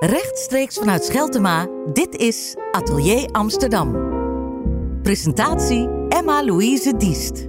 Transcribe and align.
Rechtstreeks 0.00 0.78
vanuit 0.78 1.04
Scheltema, 1.04 1.66
dit 1.92 2.16
is 2.16 2.56
Atelier 2.72 3.28
Amsterdam. 3.32 3.92
Presentatie 5.02 5.88
Emma-Louise 6.08 6.92
Diest. 6.96 7.48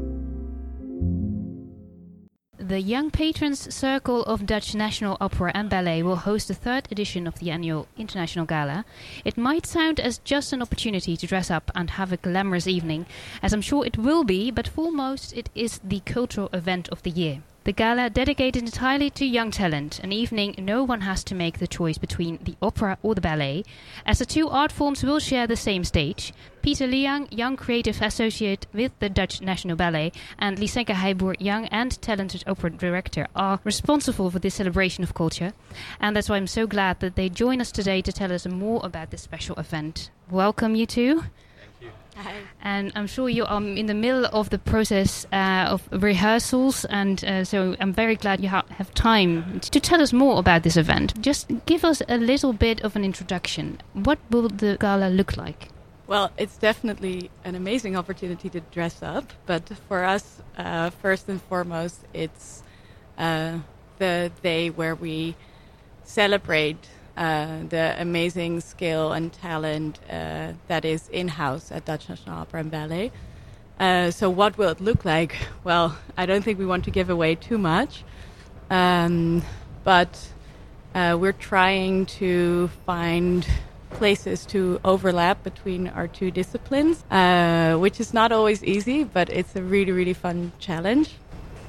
The 2.58 2.82
Young 2.82 3.10
Patrons 3.10 3.74
Circle 3.74 4.24
of 4.24 4.46
Dutch 4.46 4.76
National 4.76 5.16
Opera 5.22 5.52
and 5.54 5.70
Ballet 5.70 6.04
will 6.04 6.18
host 6.18 6.50
the 6.50 6.54
third 6.54 6.92
edition 6.92 7.26
of 7.26 7.40
the 7.40 7.52
annual 7.52 7.88
International 7.96 8.46
Gala. 8.46 8.84
It 9.24 9.38
might 9.38 9.66
sound 9.66 10.02
as 10.02 10.20
just 10.26 10.52
an 10.52 10.62
opportunity 10.62 11.16
to 11.16 11.28
dress 11.28 11.50
up 11.50 11.72
and 11.74 11.92
have 11.92 12.12
a 12.12 12.18
glamorous 12.18 12.68
evening, 12.68 13.06
as 13.42 13.54
I'm 13.54 13.62
sure 13.62 13.86
it 13.86 13.98
will 13.98 14.26
be, 14.26 14.52
but 14.52 14.68
foremost 14.68 15.32
it 15.38 15.50
is 15.56 15.80
the 15.84 16.02
cultural 16.02 16.50
event 16.52 16.90
of 16.90 17.02
the 17.04 17.12
year. 17.12 17.44
The 17.64 17.74
gala 17.74 18.10
dedicated 18.10 18.64
entirely 18.64 19.12
to 19.12 19.24
young 19.24 19.52
talent, 19.52 20.00
an 20.00 20.12
evening 20.12 20.56
no 20.58 20.84
one 20.84 21.02
has 21.02 21.24
to 21.26 21.36
make 21.36 21.60
the 21.60 21.68
choice 21.68 22.00
between 22.00 22.40
the 22.42 22.56
opera 22.60 22.98
or 23.04 23.14
the 23.14 23.22
ballet, 23.22 23.64
as 24.04 24.18
the 24.18 24.26
two 24.26 24.50
art 24.50 24.72
forms 24.72 25.04
will 25.04 25.20
share 25.20 25.46
the 25.46 25.56
same 25.56 25.84
stage. 25.84 26.34
Peter 26.64 26.88
Leung, 26.88 27.28
young 27.30 27.56
creative 27.56 28.02
associate 28.02 28.66
with 28.74 28.98
the 28.98 29.10
Dutch 29.10 29.42
National 29.42 29.76
Ballet, 29.76 30.12
and 30.40 30.58
Lisenka 30.58 30.96
Heijboer, 30.96 31.36
young 31.40 31.68
and 31.68 32.02
talented 32.02 32.44
opera 32.48 32.72
director, 32.72 33.28
are 33.36 33.60
responsible 33.64 34.32
for 34.32 34.40
this 34.40 34.56
celebration 34.56 35.04
of 35.04 35.14
culture. 35.14 35.54
And 36.00 36.16
that's 36.16 36.30
why 36.30 36.38
I'm 36.38 36.48
so 36.48 36.66
glad 36.66 37.00
that 37.02 37.16
they 37.16 37.30
join 37.30 37.62
us 37.62 37.72
today 37.72 38.02
to 38.02 38.12
tell 38.12 38.34
us 38.34 38.48
more 38.48 38.82
about 38.84 39.12
this 39.12 39.22
special 39.22 39.56
event. 39.58 40.10
Welcome, 40.32 40.74
you 40.74 40.88
two. 40.88 41.26
Hi. 42.22 42.42
And 42.62 42.92
I'm 42.96 43.08
sure 43.08 43.30
you 43.30 43.46
are 43.46 43.62
in 43.62 43.88
the 43.88 43.94
middle 43.96 44.26
of 44.26 44.52
the 44.52 44.60
process 44.60 45.26
uh, 45.34 45.66
of 45.70 45.88
rehearsals, 45.92 46.86
and 46.86 47.24
uh, 47.26 47.44
so 47.44 47.76
I'm 47.80 47.94
very 47.94 48.16
glad 48.16 48.42
you 48.42 48.50
ha- 48.50 48.66
have 48.70 48.94
time 48.94 49.60
to 49.62 49.80
tell 49.80 50.02
us 50.02 50.14
more 50.14 50.38
about 50.38 50.62
this 50.62 50.78
event. 50.78 51.20
Just 51.22 51.52
give 51.66 51.84
us 51.84 52.02
a 52.08 52.18
little 52.18 52.54
bit 52.54 52.82
of 52.82 52.96
an 52.96 53.04
introduction. 53.04 53.82
What 53.94 54.20
will 54.30 54.50
the 54.50 54.78
gala 54.80 55.10
look 55.10 55.36
like? 55.36 55.70
Well, 56.06 56.32
it's 56.38 56.58
definitely 56.58 57.32
an 57.44 57.56
amazing 57.56 57.96
opportunity 57.96 58.50
to 58.50 58.60
dress 58.60 59.02
up, 59.02 59.34
but 59.48 59.68
for 59.88 60.04
us, 60.04 60.42
uh, 60.58 60.90
first 60.90 61.28
and 61.28 61.42
foremost, 61.42 62.02
it's 62.14 62.62
uh, 63.18 63.60
the 63.98 64.32
day 64.44 64.70
where 64.70 64.94
we 64.94 65.36
celebrate 66.04 66.88
uh, 67.18 67.64
the 67.70 67.96
amazing 68.00 68.62
skill 68.62 69.12
and 69.12 69.32
talent 69.34 70.00
uh, 70.10 70.54
that 70.68 70.86
is 70.86 71.08
in 71.10 71.28
house 71.28 71.72
at 71.72 71.86
Dutch 71.86 72.10
National 72.10 72.40
Opera 72.40 72.60
and 72.62 72.72
Ballet. 72.72 73.12
Uh, 73.80 74.12
so, 74.12 74.30
what 74.30 74.58
will 74.58 74.70
it 74.70 74.80
look 74.80 75.06
like? 75.06 75.36
Well, 75.64 75.98
I 76.18 76.26
don't 76.26 76.44
think 76.44 76.60
we 76.60 76.66
want 76.66 76.84
to 76.86 76.92
give 76.92 77.10
away 77.10 77.36
too 77.36 77.58
much, 77.58 78.04
um, 78.70 79.42
but 79.84 80.20
uh, 80.94 81.18
we're 81.20 81.32
trying 81.32 82.06
to 82.06 82.70
find 82.86 83.48
places 83.92 84.46
to 84.48 84.80
overlap 84.84 85.44
between 85.44 85.88
our 85.88 86.08
two 86.08 86.32
disciplines, 86.32 87.04
uh, 87.12 87.76
which 87.78 88.00
is 88.00 88.14
not 88.14 88.32
always 88.32 88.64
easy, 88.64 89.04
but 89.04 89.30
it's 89.30 89.56
a 89.56 89.62
really, 89.62 89.92
really 89.92 90.14
fun 90.14 90.52
challenge. 90.60 91.16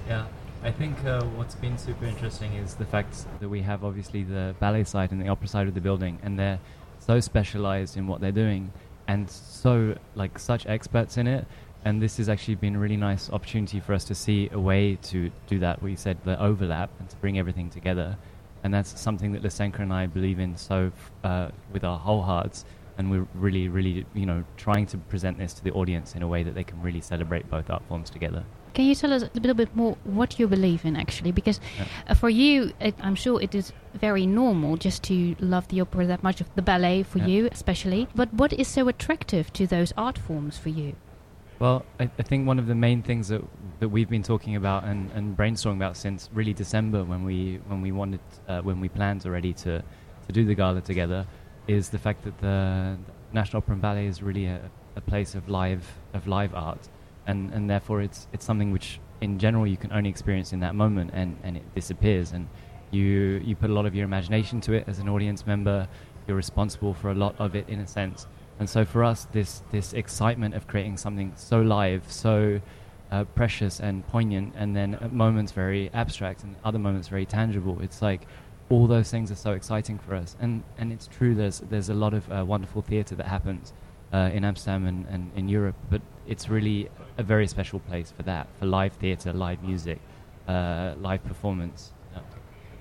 Yeah. 0.09 0.27
I 0.65 0.71
think 0.71 1.05
uh, 1.05 1.25
what's 1.35 1.57
been 1.57 1.77
super 1.77 2.05
interesting 2.05 2.53
is 2.53 2.77
the 2.77 2.85
fact 2.85 3.27
that 3.41 3.49
we 3.49 3.63
have 3.63 3.83
obviously 3.83 4.23
the 4.23 4.55
ballet 4.61 4.85
side 4.85 5.11
and 5.11 5.21
the 5.21 5.27
opera 5.27 5.49
side 5.49 5.67
of 5.67 5.75
the 5.75 5.81
building, 5.81 6.21
and 6.23 6.39
they're 6.39 6.61
so 7.01 7.19
specialized 7.19 7.97
in 7.97 8.07
what 8.07 8.21
they're 8.21 8.31
doing 8.31 8.73
and 9.09 9.29
so 9.29 9.97
like 10.15 10.39
such 10.39 10.65
experts 10.67 11.17
in 11.17 11.27
it. 11.27 11.47
And 11.85 12.01
this 12.01 12.17
has 12.19 12.29
actually 12.29 12.55
been 12.55 12.77
a 12.77 12.79
really 12.79 12.97
nice 12.97 13.29
opportunity 13.29 13.81
for 13.81 13.93
us 13.93 14.05
to 14.05 14.15
see 14.15 14.51
a 14.53 14.61
way 14.61 14.95
to 15.03 15.33
do 15.49 15.59
that. 15.59 15.83
We 15.83 15.97
said 15.97 16.19
the 16.23 16.41
overlap 16.41 16.91
and 17.01 17.11
to 17.11 17.17
bring 17.17 17.41
everything 17.41 17.69
together, 17.69 18.17
and 18.63 18.73
that's 18.73 19.01
something 19.01 19.33
that 19.33 19.43
Lisenka 19.43 19.81
and 19.81 19.93
I 19.93 20.07
believe 20.07 20.39
in 20.39 20.57
so 20.57 20.93
uh, 21.25 21.49
with 21.73 21.83
our 21.83 21.99
whole 21.99 22.23
hearts. 22.23 22.65
And 22.99 23.11
we're 23.11 23.27
really, 23.35 23.69
really, 23.69 24.07
you 24.15 24.27
know, 24.27 24.45
trying 24.57 24.87
to 24.87 24.99
present 24.99 25.39
this 25.39 25.55
to 25.55 25.65
the 25.65 25.73
audience 25.73 26.15
in 26.15 26.23
a 26.23 26.29
way 26.29 26.45
that 26.45 26.55
they 26.55 26.63
can 26.63 26.81
really 26.83 27.01
celebrate 27.01 27.51
both 27.51 27.69
art 27.69 27.83
forms 27.89 28.11
together. 28.11 28.45
Can 28.75 28.85
you 28.85 28.95
tell 28.95 29.13
us 29.13 29.23
a 29.23 29.31
little 29.35 29.55
bit 29.55 29.75
more 29.77 29.97
what 30.05 30.39
you 30.39 30.49
believe 30.49 30.85
in, 30.85 30.97
actually? 30.97 31.33
Because 31.33 31.61
Yeah. 31.79 31.85
uh, 32.09 32.15
for 32.15 32.31
you, 32.31 32.73
it, 32.81 32.95
I'm 33.01 33.15
sure 33.15 33.41
it 33.41 33.55
is 33.55 33.73
very 33.95 34.27
normal 34.27 34.77
just 34.77 35.03
to 35.05 35.37
love 35.41 35.69
the 35.69 35.81
opera 35.81 36.07
that 36.07 36.23
much, 36.23 36.41
of 36.41 36.49
the 36.55 36.63
ballet 36.63 37.03
for 37.03 37.19
Yeah. 37.19 37.27
you 37.27 37.49
especially. 37.53 38.09
But 38.15 38.33
what 38.33 38.53
is 38.53 38.69
so 38.69 38.89
attractive 38.89 39.53
to 39.55 39.67
those 39.67 39.93
art 39.97 40.19
forms 40.19 40.59
for 40.59 40.71
you? 40.71 40.95
Well, 41.59 41.85
I, 42.01 42.11
I 42.19 42.23
think 42.23 42.47
one 42.49 42.59
of 42.59 42.67
the 42.67 42.75
main 42.75 43.03
things 43.03 43.29
that 43.29 43.43
that 43.81 43.89
we've 43.89 44.09
been 44.09 44.23
talking 44.23 44.57
about 44.57 44.85
and, 44.85 45.11
and 45.13 45.37
brainstorming 45.37 45.77
about 45.77 45.97
since 45.97 46.29
really 46.33 46.53
December 46.55 47.05
when 47.05 47.25
we 47.25 47.61
when 47.69 47.83
we 47.83 47.93
wanted 47.93 48.21
uh, 48.49 48.61
when 48.63 48.81
we 48.81 48.89
planned 48.89 49.25
already 49.27 49.53
to 49.65 49.83
to 50.27 50.33
do 50.33 50.45
the 50.45 50.55
gala 50.55 50.81
together 50.81 51.27
is 51.69 51.91
the 51.91 51.99
fact 51.99 52.25
that 52.25 52.39
the 52.41 52.97
National 53.33 53.59
Opera 53.59 53.75
and 53.75 53.83
Ballet 53.83 54.07
is 54.07 54.23
really 54.23 54.47
a, 54.47 54.61
a 54.97 55.01
place 55.01 55.35
of 55.37 55.49
live 55.49 55.85
of 56.15 56.27
live 56.27 56.53
art, 56.55 56.89
and 57.27 57.53
and 57.53 57.69
therefore 57.69 58.03
it's 58.03 58.27
it's 58.33 58.45
something 58.45 58.73
which 58.73 59.01
in 59.21 59.39
general 59.39 59.67
you 59.67 59.77
can 59.77 59.93
only 59.93 60.11
experience 60.11 60.53
in 60.53 60.61
that 60.61 60.75
moment 60.75 61.11
and, 61.15 61.37
and 61.43 61.57
it 61.57 61.75
disappears 61.75 62.33
and 62.33 62.49
you 62.91 63.41
you 63.45 63.55
put 63.55 63.71
a 63.71 63.73
lot 63.73 63.87
of 63.87 63.95
your 63.95 64.05
imagination 64.05 64.61
to 64.61 64.73
it 64.73 64.85
as 64.89 64.99
an 64.99 65.09
audience 65.09 65.47
member 65.47 65.87
you're 66.27 66.37
responsible 66.37 66.93
for 66.93 67.11
a 67.11 67.15
lot 67.15 67.35
of 67.39 67.55
it 67.55 67.69
in 67.69 67.81
a 67.81 67.87
sense 67.87 68.27
and 68.59 68.69
so 68.69 68.85
for 68.85 69.03
us, 69.03 69.27
this 69.33 69.63
this 69.73 69.93
excitement 69.93 70.55
of 70.55 70.67
creating 70.67 70.97
something 70.97 71.33
so 71.37 71.61
live, 71.61 72.11
so 72.13 72.61
uh, 73.11 73.25
precious 73.25 73.81
and 73.81 74.07
poignant, 74.07 74.55
and 74.57 74.77
then 74.77 74.95
at 74.95 75.13
moments 75.13 75.53
very 75.53 75.91
abstract 75.93 76.45
and 76.45 76.55
other 76.65 76.79
moments 76.79 77.09
very 77.09 77.27
tangible. 77.27 77.81
It's 77.81 78.01
like 78.03 78.27
all 78.71 78.87
those 78.87 79.11
things 79.11 79.31
are 79.31 79.37
so 79.37 79.53
exciting 79.53 79.99
for 79.99 80.15
us, 80.15 80.37
and 80.41 80.63
and 80.79 80.93
it's 80.93 81.09
true. 81.09 81.35
There's 81.35 81.61
there's 81.61 81.89
a 81.89 81.95
lot 81.95 82.15
of 82.15 82.31
uh, 82.31 82.45
wonderful 82.47 82.83
theatre 82.83 83.17
that 83.17 83.27
happens 83.27 83.73
uh, 84.13 84.31
in 84.33 84.45
Amsterdam 84.45 84.87
and, 84.87 85.07
and 85.09 85.31
in 85.37 85.49
Europe, 85.49 85.77
but 85.91 86.03
it's 86.27 86.49
really 86.49 86.89
a 87.19 87.23
very 87.23 87.47
special 87.47 87.81
place 87.81 88.13
for 88.17 88.23
that, 88.25 88.47
for 88.59 88.67
live 88.67 88.93
theatre, 88.95 89.33
live 89.33 89.63
music, 89.63 89.99
uh, 90.49 90.95
live 90.99 91.25
performance. 91.25 91.93
Yeah. 92.13 92.21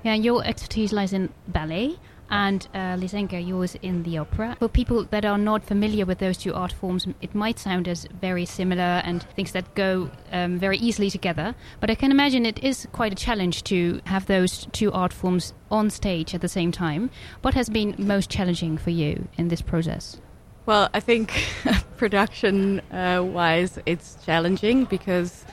Yeah, 0.03 0.13
your 0.15 0.43
expertise 0.43 0.91
lies 0.91 1.13
in 1.13 1.29
ballet, 1.47 1.97
and 2.31 2.67
uh, 2.73 2.97
yours 2.97 3.75
in 3.81 4.03
the 4.03 4.17
opera. 4.17 4.55
For 4.57 4.69
people 4.69 5.03
that 5.11 5.25
are 5.25 5.37
not 5.37 5.65
familiar 5.65 6.05
with 6.05 6.19
those 6.19 6.37
two 6.37 6.53
art 6.53 6.71
forms, 6.71 7.05
it 7.21 7.35
might 7.35 7.59
sound 7.59 7.87
as 7.87 8.07
very 8.21 8.45
similar 8.45 9.01
and 9.03 9.23
things 9.35 9.51
that 9.51 9.75
go 9.75 10.09
um, 10.31 10.57
very 10.57 10.77
easily 10.77 11.09
together. 11.09 11.53
But 11.81 11.89
I 11.89 11.95
can 11.95 12.09
imagine 12.09 12.45
it 12.45 12.63
is 12.63 12.87
quite 12.93 13.11
a 13.11 13.15
challenge 13.15 13.63
to 13.65 14.01
have 14.05 14.25
those 14.25 14.65
two 14.71 14.91
art 14.93 15.11
forms 15.11 15.53
on 15.69 15.89
stage 15.89 16.33
at 16.33 16.41
the 16.41 16.47
same 16.47 16.71
time. 16.71 17.09
What 17.41 17.53
has 17.53 17.69
been 17.69 17.95
most 17.97 18.29
challenging 18.29 18.77
for 18.77 18.91
you 18.91 19.27
in 19.37 19.49
this 19.49 19.61
process? 19.61 20.21
Well, 20.65 20.89
I 20.93 20.99
think 20.99 21.33
production 21.97 22.79
uh, 22.91 23.23
wise, 23.23 23.79
it's 23.85 24.17
challenging 24.25 24.85
because 24.85 25.45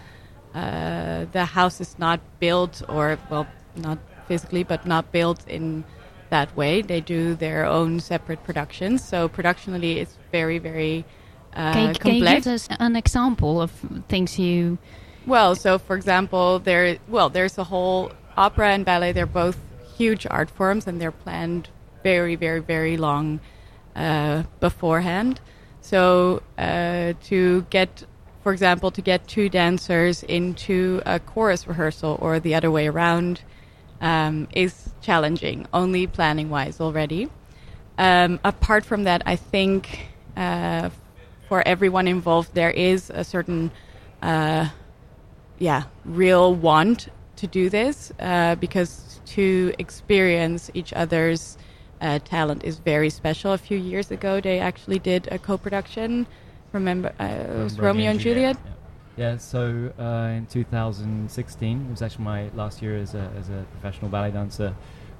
uh, 0.55 1.27
the 1.33 1.45
house 1.45 1.81
is 1.81 1.99
not 1.99 2.21
built, 2.41 2.83
or, 2.89 3.19
well, 3.31 3.47
not 3.77 3.99
physically, 4.27 4.65
but 4.65 4.87
not 4.87 5.11
built 5.13 5.47
in 5.49 5.85
that 6.31 6.55
way. 6.57 6.83
They 6.83 7.01
do 7.01 7.35
their 7.35 7.65
own 7.65 8.01
separate 8.01 8.45
productions. 8.45 9.03
So, 9.03 9.29
productionally, 9.29 9.99
it's 9.99 10.19
very, 10.31 10.59
very 10.59 11.05
uh, 11.55 11.73
can, 11.73 11.89
you, 11.89 11.95
can 11.95 12.15
you 12.15 12.25
give 12.25 12.47
us 12.47 12.69
an 12.79 12.97
example 12.97 13.61
of 13.61 13.73
things 14.09 14.39
you. 14.39 14.79
Well, 15.27 15.55
so 15.55 15.79
for 15.79 15.97
example, 15.97 16.59
there 16.59 16.99
well, 17.09 17.29
there's 17.29 17.59
a 17.59 17.65
whole 17.65 18.13
opera 18.37 18.71
and 18.71 18.85
ballet. 18.85 19.13
They're 19.13 19.27
both 19.27 19.59
huge 19.97 20.27
art 20.31 20.51
forms, 20.51 20.87
and 20.87 21.01
they're 21.01 21.13
planned 21.13 21.69
very, 22.03 22.37
very, 22.37 22.61
very 22.61 22.97
long 22.97 23.41
uh, 23.98 24.44
beforehand. 24.60 25.41
So 25.81 26.42
uh, 26.56 27.14
to 27.25 27.62
get, 27.70 28.04
for 28.42 28.53
example, 28.53 28.91
to 28.92 29.03
get 29.03 29.26
two 29.26 29.48
dancers 29.48 30.22
into 30.22 31.03
a 31.04 31.19
chorus 31.19 31.66
rehearsal 31.66 32.16
or 32.20 32.38
the 32.41 32.54
other 32.54 32.70
way 32.70 32.86
around 32.86 33.42
um, 34.00 34.48
is 34.54 34.91
challenging, 35.00 35.66
only 35.72 36.06
planning 36.06 36.48
wise 36.48 36.81
already. 36.81 37.28
Um, 37.98 38.39
apart 38.45 38.84
from 38.84 39.04
that, 39.04 39.22
I 39.27 39.34
think 39.34 40.09
uh, 40.36 40.91
for 41.48 41.66
everyone 41.66 42.06
involved, 42.06 42.54
there 42.54 42.71
is 42.71 43.10
a 43.10 43.24
certain, 43.24 43.72
uh, 44.22 44.68
yeah, 45.59 45.84
real 46.04 46.54
want 46.54 47.09
to 47.36 47.47
do 47.48 47.68
this 47.68 48.12
uh, 48.21 48.54
because 48.56 49.21
to 49.27 49.72
experience 49.78 50.71
each 50.74 50.92
other's 50.92 51.59
uh, 52.00 52.18
talent 52.21 52.65
is 52.65 52.78
very 52.78 53.10
special. 53.10 53.53
A 53.53 53.59
few 53.59 53.78
years 53.78 54.10
ago, 54.10 54.41
they 54.41 54.59
actually 54.59 54.98
did 54.98 55.28
a 55.30 55.39
co-production. 55.39 56.27
Remember, 56.72 57.12
uh, 57.21 57.24
it 57.24 57.62
was 57.65 57.77
From 57.77 57.86
Romeo 57.86 58.10
and 58.10 58.21
Juliet. 58.21 58.56
Yeah, 59.16 59.33
yeah 59.33 59.36
so 59.39 59.92
uh, 59.98 60.36
in 60.36 60.47
2016, 60.47 61.86
it 61.86 61.91
was 61.91 62.03
actually 62.03 62.24
my 62.24 62.50
last 62.54 62.83
year 62.83 62.97
as 62.97 63.15
a, 63.15 63.30
as 63.39 63.48
a 63.48 63.65
professional 63.72 64.10
ballet 64.10 64.30
dancer. 64.30 64.74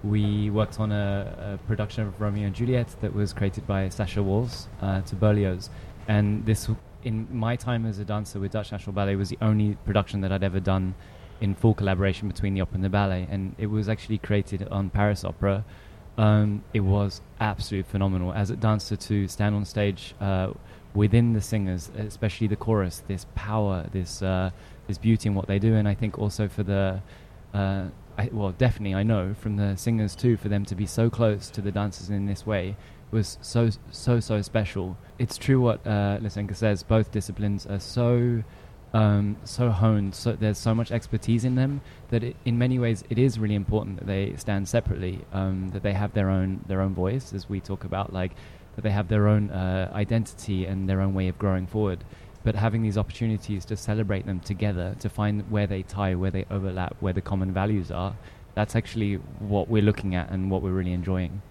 We 0.05 0.51
worked 0.51 0.79
on 0.79 0.93
a, 0.93 1.59
a 1.61 1.67
production 1.67 2.07
of 2.07 2.21
Romeo 2.21 2.47
and 2.47 2.55
Juliet 2.55 2.95
that 3.01 3.13
was 3.13 3.33
created 3.33 3.67
by 3.67 3.89
Sasha 3.89 4.23
Waltz 4.23 4.69
uh, 4.81 5.01
to 5.03 5.17
Berlioz. 5.17 5.71
And 6.07 6.47
this, 6.47 6.69
in 7.03 7.27
my 7.35 7.57
time 7.57 7.85
as 7.85 7.99
a 7.99 8.05
dancer 8.05 8.39
with 8.39 8.53
Dutch 8.53 8.71
National 8.71 8.93
Ballet, 8.93 9.17
was 9.17 9.29
the 9.29 9.39
only 9.43 9.77
production 9.85 10.21
that 10.21 10.31
I'd 10.31 10.45
ever 10.45 10.61
done 10.61 10.95
in 11.41 11.55
full 11.55 11.75
collaboration 11.75 12.29
between 12.29 12.55
the 12.55 12.61
opera 12.61 12.77
and 12.77 12.85
the 12.85 12.89
ballet. 12.89 13.27
And 13.31 13.55
it 13.59 13.67
was 13.67 13.89
actually 13.89 14.19
created 14.19 14.69
on 14.69 14.91
Paris 14.91 15.25
Opera 15.25 15.65
um, 16.19 16.65
it 16.75 16.81
was 16.81 17.21
absolutely 17.41 17.91
phenomenal. 17.91 18.33
As 18.33 18.51
a 18.51 18.57
dancer, 18.57 18.97
to 18.97 19.29
stand 19.29 19.55
on 19.55 19.65
stage 19.65 20.15
uh, 20.21 20.51
within 20.93 21.33
the 21.33 21.41
singers, 21.41 21.91
especially 21.97 22.49
the 22.49 22.57
chorus, 22.57 23.03
this 23.07 23.27
power, 23.35 23.87
this 23.93 24.21
uh, 24.21 24.51
this 24.89 24.99
beauty 24.99 25.29
in 25.29 25.35
what 25.35 25.47
they 25.47 25.59
do, 25.59 25.75
and 25.75 25.87
I 25.89 25.95
think 25.95 26.19
also 26.19 26.49
for 26.49 26.65
the 26.65 27.01
uh, 27.55 27.85
I, 28.19 28.29
well, 28.33 28.51
definitely 28.51 28.97
I 28.97 29.05
know 29.05 29.35
from 29.35 29.57
the 29.57 29.77
singers 29.77 30.17
too, 30.17 30.37
for 30.37 30.49
them 30.49 30.65
to 30.67 30.75
be 30.75 30.87
so 30.87 31.09
close 31.09 31.51
to 31.51 31.61
the 31.63 31.71
dancers 31.71 32.11
in 32.11 32.27
this 32.27 32.45
way 32.45 32.77
was 33.11 33.39
so 33.41 33.71
so 33.91 34.21
so 34.21 34.43
special. 34.43 34.97
It's 35.19 35.39
true 35.39 35.61
what 35.61 35.87
uh, 35.87 36.19
Lisenka 36.21 36.57
says. 36.57 36.83
Both 36.83 37.13
disciplines 37.13 37.65
are 37.65 37.79
so 37.79 38.43
um, 38.95 39.37
so 39.45 39.71
honed. 39.71 40.15
So 40.15 40.33
there's 40.33 40.59
so 40.59 40.75
much 40.75 40.91
expertise 40.91 41.45
in 41.45 41.55
them 41.55 41.81
that 42.09 42.25
it, 42.25 42.37
in 42.45 42.59
many 42.59 42.79
ways 42.79 43.05
it 43.11 43.19
is 43.19 43.39
really 43.39 43.55
important 43.55 43.99
that 43.99 44.07
they 44.07 44.35
stand 44.37 44.69
separately. 44.69 45.21
Um, 45.33 45.71
that 45.71 45.83
they 45.83 45.93
have 45.93 46.15
their 46.15 46.31
own 46.31 46.65
their 46.67 46.81
own 46.81 46.95
voice, 46.95 47.33
as 47.33 47.49
we 47.49 47.61
talk 47.61 47.85
about, 47.85 48.13
like 48.13 48.33
that 48.77 48.83
they 48.83 48.91
have 48.91 49.09
their 49.09 49.29
own 49.29 49.51
uh, 49.51 49.91
identity 49.93 50.65
and 50.65 50.89
their 50.89 51.01
own 51.01 51.15
way 51.15 51.29
of 51.29 51.39
growing 51.39 51.67
forward. 51.67 52.05
But 52.45 52.55
having 52.55 52.83
these 52.83 52.97
opportunities 52.97 53.65
to 53.67 53.77
celebrate 53.77 54.25
them 54.25 54.41
together, 54.41 54.95
to 55.01 55.09
find 55.09 55.51
where 55.51 55.67
they 55.67 55.83
tie, 55.83 56.15
where 56.15 56.31
they 56.31 56.47
overlap, 56.51 56.97
where 57.01 57.13
the 57.13 57.21
common 57.21 57.53
values 57.53 57.91
are, 57.91 58.17
that's 58.55 58.77
actually 58.77 59.15
what 59.41 59.69
we're 59.69 59.83
looking 59.83 60.15
at 60.15 60.31
and 60.31 60.51
what 60.51 60.63
we're 60.63 60.73
really 60.73 60.93
enjoying. 60.93 61.43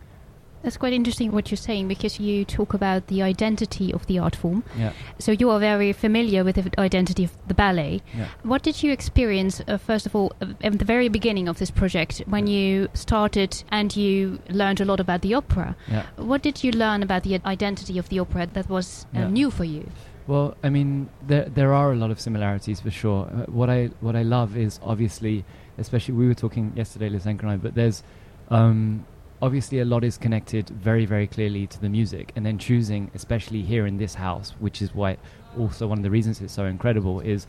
That's 0.68 0.75
quite 0.75 0.92
interesting 0.92 1.31
what 1.31 1.50
you're 1.50 1.56
saying 1.56 1.88
because 1.88 2.19
you 2.19 2.44
talk 2.44 2.74
about 2.74 3.08
the 3.08 3.22
identity 3.22 3.94
of 3.94 4.06
the 4.08 4.19
art 4.19 4.36
form. 4.36 4.66
Yeah. 4.78 4.92
So 5.18 5.31
you 5.31 5.50
are 5.50 5.62
very 5.62 5.94
familiar 5.94 6.44
with 6.44 6.56
the 6.56 6.69
identity 6.78 7.24
of 7.24 7.31
the 7.48 7.54
ballet. 7.54 8.02
Yeah. 8.14 8.28
What 8.44 8.64
did 8.64 8.84
you 8.84 8.92
experience, 8.92 9.62
uh, 9.66 9.78
first 9.78 10.06
of 10.06 10.14
all, 10.14 10.34
uh, 10.42 10.48
at 10.62 10.78
the 10.78 10.84
very 10.84 11.08
beginning 11.08 11.48
of 11.48 11.58
this 11.58 11.72
project 11.72 12.22
when 12.25 12.48
you 12.48 12.90
started 12.94 13.64
and 13.72 13.96
you 13.96 14.40
learned 14.50 14.81
a 14.81 14.84
lot 14.84 15.00
about 15.00 15.22
the 15.22 15.36
opera? 15.36 15.78
Yeah. 15.90 16.04
What 16.18 16.42
did 16.42 16.66
you 16.66 16.74
learn 16.74 17.02
about 17.02 17.24
the 17.24 17.40
identity 17.46 17.98
of 17.98 18.10
the 18.10 18.19
opera 18.19 18.48
that 18.48 18.69
was 18.69 19.06
uh, 19.16 19.19
Yeah. 19.19 19.30
new 19.30 19.50
for 19.50 19.64
you? 19.64 19.90
Well, 20.28 20.58
I 20.66 20.69
mean, 20.69 21.08
there 21.25 21.46
there 21.46 21.72
are 21.72 21.94
a 21.94 21.96
lot 21.96 22.12
of 22.12 22.19
similarities 22.19 22.81
for 22.81 22.92
sure. 22.92 23.28
Uh, 23.31 23.46
what 23.60 23.69
I 23.69 23.92
what 24.02 24.18
I 24.18 24.24
love 24.24 24.58
is 24.58 24.81
obviously, 24.84 25.46
especially 25.78 26.16
we 26.16 26.28
were 26.28 26.36
talking 26.46 26.74
yesterday, 26.75 27.10
Lisenka 27.10 27.44
and 27.44 27.52
I, 27.52 27.56
but 27.56 27.74
there's 27.74 28.04
um, 28.50 29.06
obviously 29.42 29.80
a 29.80 29.86
lot 29.86 30.04
is 30.04 30.18
connected 30.18 30.69
very 30.69 31.06
very 31.06 31.28
clearly 31.28 31.68
to 31.68 31.80
the 31.80 31.89
music, 31.89 32.31
and 32.36 32.45
then 32.45 32.57
choosing, 32.57 33.12
especially 33.13 33.62
here 33.62 33.86
in 33.86 33.98
this 33.98 34.16
house, 34.16 34.56
which 34.60 34.81
is 34.81 34.94
why 34.94 35.18
also 35.57 35.88
one 35.88 35.98
of 35.98 36.04
the 36.04 36.12
reasons 36.12 36.42
it's 36.42 36.54
so 36.54 36.66
incredible 36.66 37.19
is, 37.22 37.48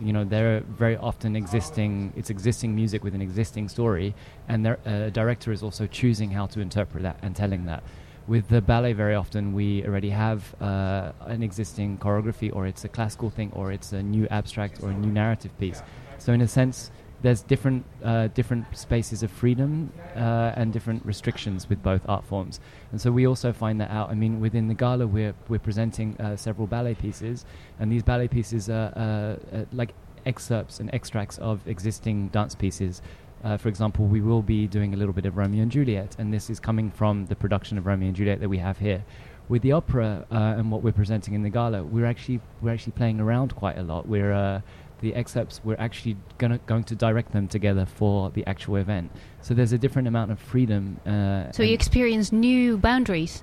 you 0.00 0.12
know, 0.12 0.24
there 0.24 0.56
are 0.56 0.60
very 0.60 0.96
often 0.96 1.34
existing 1.36 2.12
it's 2.16 2.30
existing 2.30 2.74
music 2.74 3.04
with 3.04 3.14
an 3.14 3.22
existing 3.22 3.68
story, 3.68 4.14
and 4.48 4.64
their 4.64 5.10
director 5.10 5.52
is 5.52 5.62
also 5.62 5.86
choosing 5.86 6.30
how 6.30 6.46
to 6.46 6.60
interpret 6.60 7.02
that 7.02 7.18
and 7.22 7.34
telling 7.34 7.64
that. 7.66 7.82
With 8.26 8.48
the 8.48 8.60
ballet 8.60 8.92
very 8.92 9.14
often 9.14 9.54
we 9.54 9.84
already 9.86 10.10
have 10.10 10.54
uh, 10.60 11.12
an 11.20 11.42
existing 11.42 11.98
choreography 11.98 12.54
or 12.54 12.66
it's 12.66 12.84
a 12.84 12.88
classical 12.88 13.30
thing 13.30 13.50
or 13.54 13.72
it's 13.72 13.92
a 13.92 14.02
new 14.02 14.26
abstract 14.30 14.82
or 14.82 14.90
a 14.90 14.94
new 14.94 15.10
narrative 15.10 15.56
piece. 15.58 15.82
So 16.18 16.34
in 16.34 16.42
a 16.42 16.48
sense 16.48 16.90
there's 17.22 17.42
different 17.42 17.84
uh, 18.04 18.28
different 18.28 18.64
spaces 18.76 19.22
of 19.22 19.30
freedom 19.30 19.92
uh, 20.14 20.52
and 20.54 20.72
different 20.72 21.04
restrictions 21.04 21.68
with 21.68 21.82
both 21.82 22.00
art 22.08 22.24
forms 22.24 22.60
and 22.92 23.00
so 23.00 23.10
we 23.10 23.26
also 23.26 23.52
find 23.52 23.80
that 23.80 23.90
out 23.90 24.10
i 24.10 24.14
mean 24.14 24.40
within 24.40 24.68
the 24.68 24.74
gala 24.74 25.06
we're 25.06 25.34
we're 25.48 25.58
presenting 25.58 26.16
uh, 26.20 26.36
several 26.36 26.66
ballet 26.66 26.94
pieces 26.94 27.44
and 27.78 27.90
these 27.90 28.02
ballet 28.02 28.28
pieces 28.28 28.70
are 28.70 28.92
uh, 28.96 29.56
uh, 29.56 29.64
like 29.72 29.94
excerpts 30.26 30.80
and 30.80 30.92
extracts 30.92 31.38
of 31.38 31.66
existing 31.66 32.28
dance 32.28 32.54
pieces 32.54 33.02
uh, 33.44 33.56
for 33.56 33.68
example, 33.68 34.04
we 34.04 34.20
will 34.20 34.42
be 34.42 34.66
doing 34.66 34.94
a 34.94 34.96
little 34.96 35.12
bit 35.12 35.24
of 35.24 35.36
Romeo 35.36 35.62
and 35.62 35.70
Juliet, 35.70 36.16
and 36.18 36.34
this 36.34 36.50
is 36.50 36.58
coming 36.58 36.90
from 36.90 37.26
the 37.26 37.36
production 37.36 37.78
of 37.78 37.86
Romeo 37.86 38.08
and 38.08 38.16
Juliet 38.16 38.40
that 38.40 38.48
we 38.48 38.58
have 38.58 38.78
here. 38.78 39.04
With 39.48 39.62
the 39.62 39.70
opera 39.70 40.26
and 40.28 40.72
what 40.72 40.82
we're 40.82 40.92
presenting 40.92 41.34
in 41.34 41.44
the 41.44 41.48
gala, 41.48 41.84
we're 41.84 42.04
actually 42.04 42.40
we're 42.60 42.72
actually 42.74 42.94
playing 42.94 43.20
around 43.20 43.54
quite 43.54 43.78
a 43.78 43.82
lot. 43.84 44.08
We're 44.08 44.60
the 45.00 45.14
excerpts 45.14 45.60
we're 45.64 45.76
actually 45.78 46.16
gonna 46.38 46.58
going 46.66 46.84
to 46.84 46.94
direct 46.94 47.32
them 47.32 47.46
together 47.48 47.86
for 47.86 48.30
the 48.30 48.44
actual 48.46 48.76
event. 48.76 49.10
So 49.42 49.54
there's 49.54 49.72
a 49.72 49.78
different 49.78 50.08
amount 50.08 50.30
of 50.32 50.38
freedom. 50.38 50.98
Uh, 51.06 51.50
So 51.52 51.62
you 51.62 51.74
experience 51.74 52.32
new 52.32 52.78
boundaries. 52.78 53.42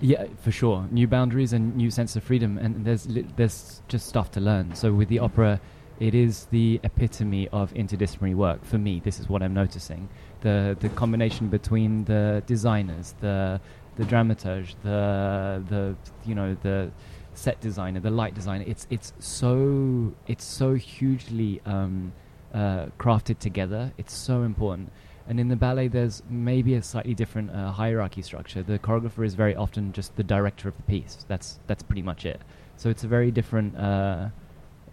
yeah, 0.00 0.26
for 0.40 0.50
sure. 0.50 0.86
New 0.90 1.06
boundaries 1.06 1.52
and 1.52 1.76
new 1.76 1.90
sense 1.90 2.16
of 2.16 2.22
freedom, 2.24 2.58
and 2.58 2.84
there's 2.84 3.06
li- 3.08 3.26
there's 3.36 3.82
just 3.88 4.06
stuff 4.06 4.30
to 4.32 4.40
learn. 4.40 4.74
So 4.74 4.92
with 4.92 5.08
the 5.08 5.18
opera, 5.20 5.60
it 6.00 6.14
is 6.14 6.46
the 6.50 6.80
epitome 6.84 7.48
of 7.48 7.72
interdisciplinary 7.74 8.34
work 8.34 8.64
for 8.64 8.78
me. 8.78 9.00
This 9.04 9.18
is 9.20 9.28
what 9.28 9.42
I'm 9.42 9.54
noticing: 9.54 10.08
the 10.40 10.76
the 10.80 10.88
combination 10.90 11.48
between 11.48 12.04
the 12.04 12.42
designers, 12.46 13.14
the 13.20 13.60
the 13.96 14.04
dramaturge, 14.04 14.74
the 14.82 15.62
the 15.68 15.96
you 16.24 16.34
know 16.34 16.54
the 16.62 16.90
set 17.38 17.60
designer, 17.60 18.00
the 18.00 18.10
light 18.10 18.34
designer. 18.34 18.64
It's 18.66 18.86
it's 18.90 19.12
so 19.18 20.14
it's 20.26 20.44
so 20.44 20.74
hugely 20.74 21.60
um, 21.64 22.12
uh, 22.52 22.86
crafted 22.98 23.38
together. 23.38 23.92
It's 23.98 24.14
so 24.14 24.42
important. 24.42 24.90
And 25.28 25.38
in 25.38 25.48
the 25.48 25.56
ballet, 25.56 25.88
there's 25.88 26.22
maybe 26.30 26.74
a 26.74 26.82
slightly 26.82 27.14
different 27.14 27.50
uh, 27.50 27.70
hierarchy 27.70 28.22
structure. 28.22 28.62
The 28.62 28.78
choreographer 28.78 29.24
is 29.26 29.34
very 29.34 29.54
often 29.54 29.92
just 29.92 30.16
the 30.16 30.24
director 30.24 30.68
of 30.68 30.76
the 30.76 30.82
piece. 30.84 31.24
That's 31.28 31.58
that's 31.66 31.82
pretty 31.82 32.02
much 32.02 32.24
it. 32.24 32.40
So 32.78 32.88
it's 32.88 33.04
a 33.04 33.08
very 33.08 33.30
different, 33.30 33.76
uh, 33.76 34.28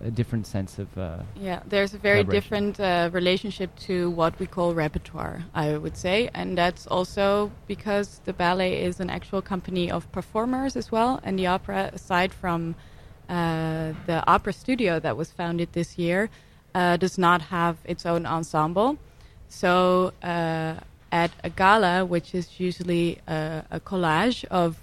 a 0.03 0.11
different 0.11 0.47
sense 0.47 0.79
of. 0.79 0.97
Uh, 0.97 1.19
Yeah, 1.35 1.61
there's 1.67 1.93
a 1.93 1.97
very 1.97 2.23
different 2.23 2.79
uh, 2.79 3.09
relationship 3.11 3.75
to 3.87 4.09
what 4.11 4.37
we 4.39 4.45
call 4.45 4.73
repertoire, 4.73 5.43
I 5.53 5.77
would 5.77 5.97
say, 5.97 6.29
and 6.33 6.57
that's 6.57 6.87
also 6.87 7.51
because 7.67 8.21
the 8.25 8.33
ballet 8.33 8.83
is 8.83 8.99
an 8.99 9.09
actual 9.09 9.41
company 9.41 9.91
of 9.91 10.11
performers 10.11 10.75
as 10.75 10.91
well, 10.91 11.19
and 11.23 11.37
the 11.39 11.47
opera, 11.47 11.91
aside 11.93 12.33
from 12.33 12.75
uh, 13.29 13.93
the 14.05 14.23
opera 14.27 14.53
studio 14.53 14.99
that 14.99 15.17
was 15.17 15.31
founded 15.31 15.73
this 15.73 15.97
year, 15.97 16.29
uh, 16.73 16.97
does 16.97 17.17
not 17.17 17.41
have 17.41 17.77
its 17.85 18.05
own 18.05 18.25
ensemble. 18.25 18.97
So 19.47 20.11
uh, 20.21 20.75
at 21.11 21.31
a 21.43 21.49
gala, 21.49 22.05
which 22.05 22.35
is 22.35 22.59
usually 22.59 23.19
uh, 23.27 23.61
a 23.71 23.79
collage 23.79 24.43
of 24.45 24.81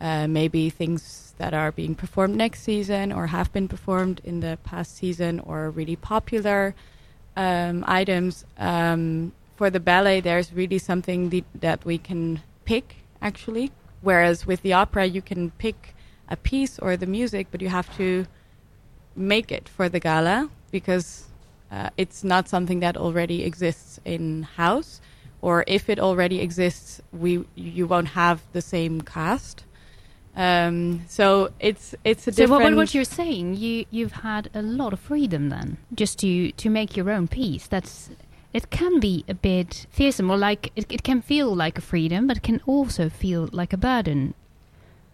uh, 0.00 0.26
maybe 0.26 0.70
things 0.70 1.34
that 1.38 1.54
are 1.54 1.72
being 1.72 1.94
performed 1.94 2.36
next 2.36 2.62
season 2.62 3.12
or 3.12 3.28
have 3.28 3.52
been 3.52 3.68
performed 3.68 4.20
in 4.24 4.40
the 4.40 4.58
past 4.64 4.96
season 4.96 5.40
or 5.40 5.70
really 5.70 5.96
popular 5.96 6.74
um, 7.36 7.84
items. 7.86 8.44
Um, 8.58 9.32
for 9.56 9.70
the 9.70 9.80
ballet, 9.80 10.20
there's 10.20 10.52
really 10.52 10.78
something 10.78 11.30
the, 11.30 11.44
that 11.54 11.84
we 11.84 11.98
can 11.98 12.42
pick, 12.64 12.96
actually. 13.22 13.72
Whereas 14.02 14.46
with 14.46 14.62
the 14.62 14.74
opera, 14.74 15.06
you 15.06 15.22
can 15.22 15.50
pick 15.52 15.94
a 16.28 16.36
piece 16.36 16.78
or 16.78 16.96
the 16.96 17.06
music, 17.06 17.48
but 17.50 17.62
you 17.62 17.68
have 17.68 17.94
to 17.96 18.26
make 19.14 19.50
it 19.50 19.68
for 19.68 19.88
the 19.88 19.98
gala 19.98 20.50
because 20.70 21.24
uh, 21.70 21.90
it's 21.96 22.22
not 22.22 22.48
something 22.48 22.80
that 22.80 22.96
already 22.96 23.44
exists 23.44 23.98
in 24.04 24.42
house. 24.42 25.00
Or 25.42 25.64
if 25.66 25.88
it 25.88 25.98
already 25.98 26.40
exists, 26.40 27.00
we 27.12 27.44
you 27.54 27.86
won't 27.86 28.08
have 28.08 28.42
the 28.52 28.62
same 28.62 29.00
cast. 29.00 29.64
Um, 30.36 31.04
so 31.08 31.50
it's 31.60 31.94
it's 32.04 32.28
a 32.28 32.32
So 32.32 32.42
what, 32.42 32.58
different. 32.58 32.76
what, 32.76 32.82
what 32.82 32.94
you're 32.94 33.04
saying, 33.04 33.54
you 33.56 33.86
you've 33.90 34.12
had 34.12 34.50
a 34.54 34.60
lot 34.60 34.92
of 34.92 35.00
freedom 35.00 35.48
then, 35.48 35.78
just 35.94 36.18
to 36.18 36.52
to 36.52 36.70
make 36.70 36.96
your 36.96 37.10
own 37.10 37.26
piece. 37.26 37.66
That's 37.66 38.10
it 38.52 38.70
can 38.70 39.00
be 39.00 39.24
a 39.28 39.34
bit 39.34 39.86
fearsome, 39.90 40.30
or 40.30 40.36
like 40.36 40.72
it, 40.76 40.86
it 40.90 41.02
can 41.02 41.22
feel 41.22 41.54
like 41.54 41.78
a 41.78 41.82
freedom, 41.82 42.26
but 42.26 42.36
it 42.36 42.42
can 42.42 42.60
also 42.66 43.08
feel 43.08 43.48
like 43.52 43.72
a 43.72 43.78
burden. 43.78 44.34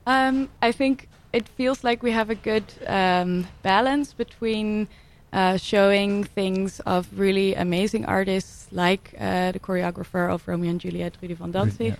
Um, 0.07 0.49
I 0.61 0.73
think 0.73 1.09
it 1.33 1.49
feels 1.49 1.85
like 1.85 2.03
we 2.03 2.11
have 2.11 2.29
a 2.31 2.35
good 2.35 2.65
um, 2.87 3.47
balance 3.63 4.13
between 4.13 4.89
uh, 5.33 5.57
showing 5.57 6.25
things 6.25 6.81
of 6.81 7.07
really 7.17 7.55
amazing 7.55 8.05
artists 8.07 8.67
like 8.73 9.15
uh, 9.19 9.53
the 9.53 9.61
choreographer 9.61 10.29
of 10.33 10.47
Romeo 10.49 10.71
and 10.71 10.81
Juliet, 10.81 11.17
Rudi 11.23 11.35
van 11.35 11.53
Dantzig, 11.53 11.97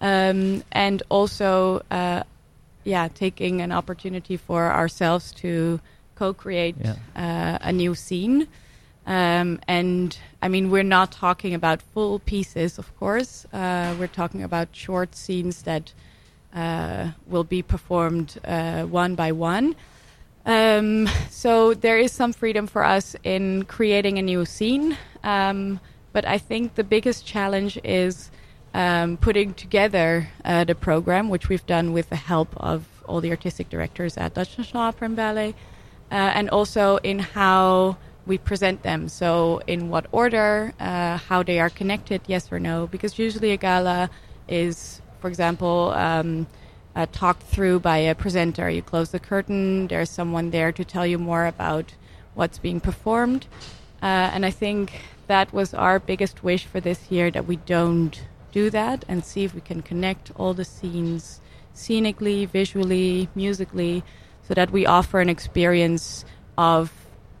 um, 0.00 0.62
and 0.72 1.02
also, 1.08 1.82
uh, 1.90 2.22
yeah, 2.84 3.08
taking 3.08 3.60
an 3.60 3.72
opportunity 3.72 4.36
for 4.36 4.70
ourselves 4.72 5.32
to 5.32 5.80
co-create 6.14 6.76
Yeah. 6.80 6.94
uh, 7.16 7.58
a 7.60 7.72
new 7.72 7.94
scene. 7.94 8.46
Um, 9.06 9.58
and 9.66 10.16
I 10.42 10.48
mean, 10.48 10.70
we're 10.70 10.82
not 10.82 11.12
talking 11.12 11.54
about 11.54 11.82
full 11.82 12.18
pieces, 12.20 12.78
of 12.78 12.94
course. 12.98 13.46
Uh, 13.52 13.94
we're 13.98 14.06
talking 14.06 14.42
about 14.42 14.68
short 14.72 15.14
scenes 15.14 15.62
that 15.62 15.92
uh, 16.54 17.10
will 17.26 17.44
be 17.44 17.62
performed 17.62 18.38
uh, 18.44 18.82
one 18.84 19.14
by 19.14 19.32
one. 19.32 19.74
Um, 20.46 21.08
so 21.30 21.74
there 21.74 21.98
is 21.98 22.12
some 22.12 22.32
freedom 22.32 22.66
for 22.66 22.84
us 22.84 23.16
in 23.24 23.64
creating 23.64 24.18
a 24.18 24.22
new 24.22 24.44
scene. 24.44 24.96
Um, 25.22 25.80
but 26.12 26.24
I 26.24 26.38
think 26.38 26.74
the 26.74 26.84
biggest 26.84 27.26
challenge 27.26 27.78
is 27.84 28.30
um, 28.74 29.16
putting 29.16 29.54
together 29.54 30.28
uh, 30.44 30.64
the 30.64 30.74
program, 30.74 31.28
which 31.28 31.48
we've 31.48 31.66
done 31.66 31.92
with 31.92 32.08
the 32.08 32.16
help 32.16 32.56
of 32.56 32.86
all 33.06 33.20
the 33.20 33.30
artistic 33.30 33.68
directors 33.68 34.16
at 34.16 34.34
Dutch 34.34 34.56
National 34.56 34.84
Opera 34.84 35.06
and 35.06 35.16
Ballet, 35.16 35.54
uh, 36.10 36.14
and 36.14 36.48
also 36.50 36.98
in 36.98 37.18
how 37.18 37.96
we 38.26 38.38
present 38.38 38.82
them. 38.82 39.08
So, 39.08 39.60
in 39.66 39.88
what 39.88 40.06
order, 40.12 40.72
uh, 40.78 41.16
how 41.16 41.42
they 41.42 41.58
are 41.58 41.70
connected, 41.70 42.20
yes 42.26 42.52
or 42.52 42.60
no, 42.60 42.86
because 42.86 43.18
usually 43.18 43.50
a 43.50 43.56
gala 43.56 44.10
is, 44.48 45.00
for 45.20 45.28
example, 45.28 45.92
um, 45.96 46.46
uh, 46.94 47.06
talked 47.12 47.42
through 47.42 47.80
by 47.80 47.98
a 47.98 48.14
presenter. 48.14 48.68
You 48.70 48.82
close 48.82 49.10
the 49.10 49.20
curtain, 49.20 49.88
there's 49.88 50.10
someone 50.10 50.50
there 50.50 50.72
to 50.72 50.84
tell 50.84 51.06
you 51.06 51.18
more 51.18 51.46
about 51.46 51.94
what's 52.34 52.58
being 52.58 52.80
performed. 52.80 53.46
Uh, 54.02 54.30
and 54.32 54.46
I 54.46 54.50
think 54.50 55.00
that 55.26 55.52
was 55.52 55.74
our 55.74 55.98
biggest 55.98 56.42
wish 56.42 56.64
for 56.64 56.80
this 56.80 57.10
year 57.10 57.30
that 57.30 57.46
we 57.46 57.56
don't 57.56 58.20
do 58.52 58.70
that 58.70 59.04
and 59.08 59.24
see 59.24 59.44
if 59.44 59.54
we 59.54 59.60
can 59.60 59.82
connect 59.82 60.30
all 60.36 60.54
the 60.54 60.64
scenes 60.64 61.40
scenically, 61.74 62.46
visually, 62.46 63.28
musically, 63.34 64.02
so 64.46 64.54
that 64.54 64.70
we 64.70 64.86
offer 64.86 65.20
an 65.20 65.28
experience 65.28 66.24
of 66.58 66.92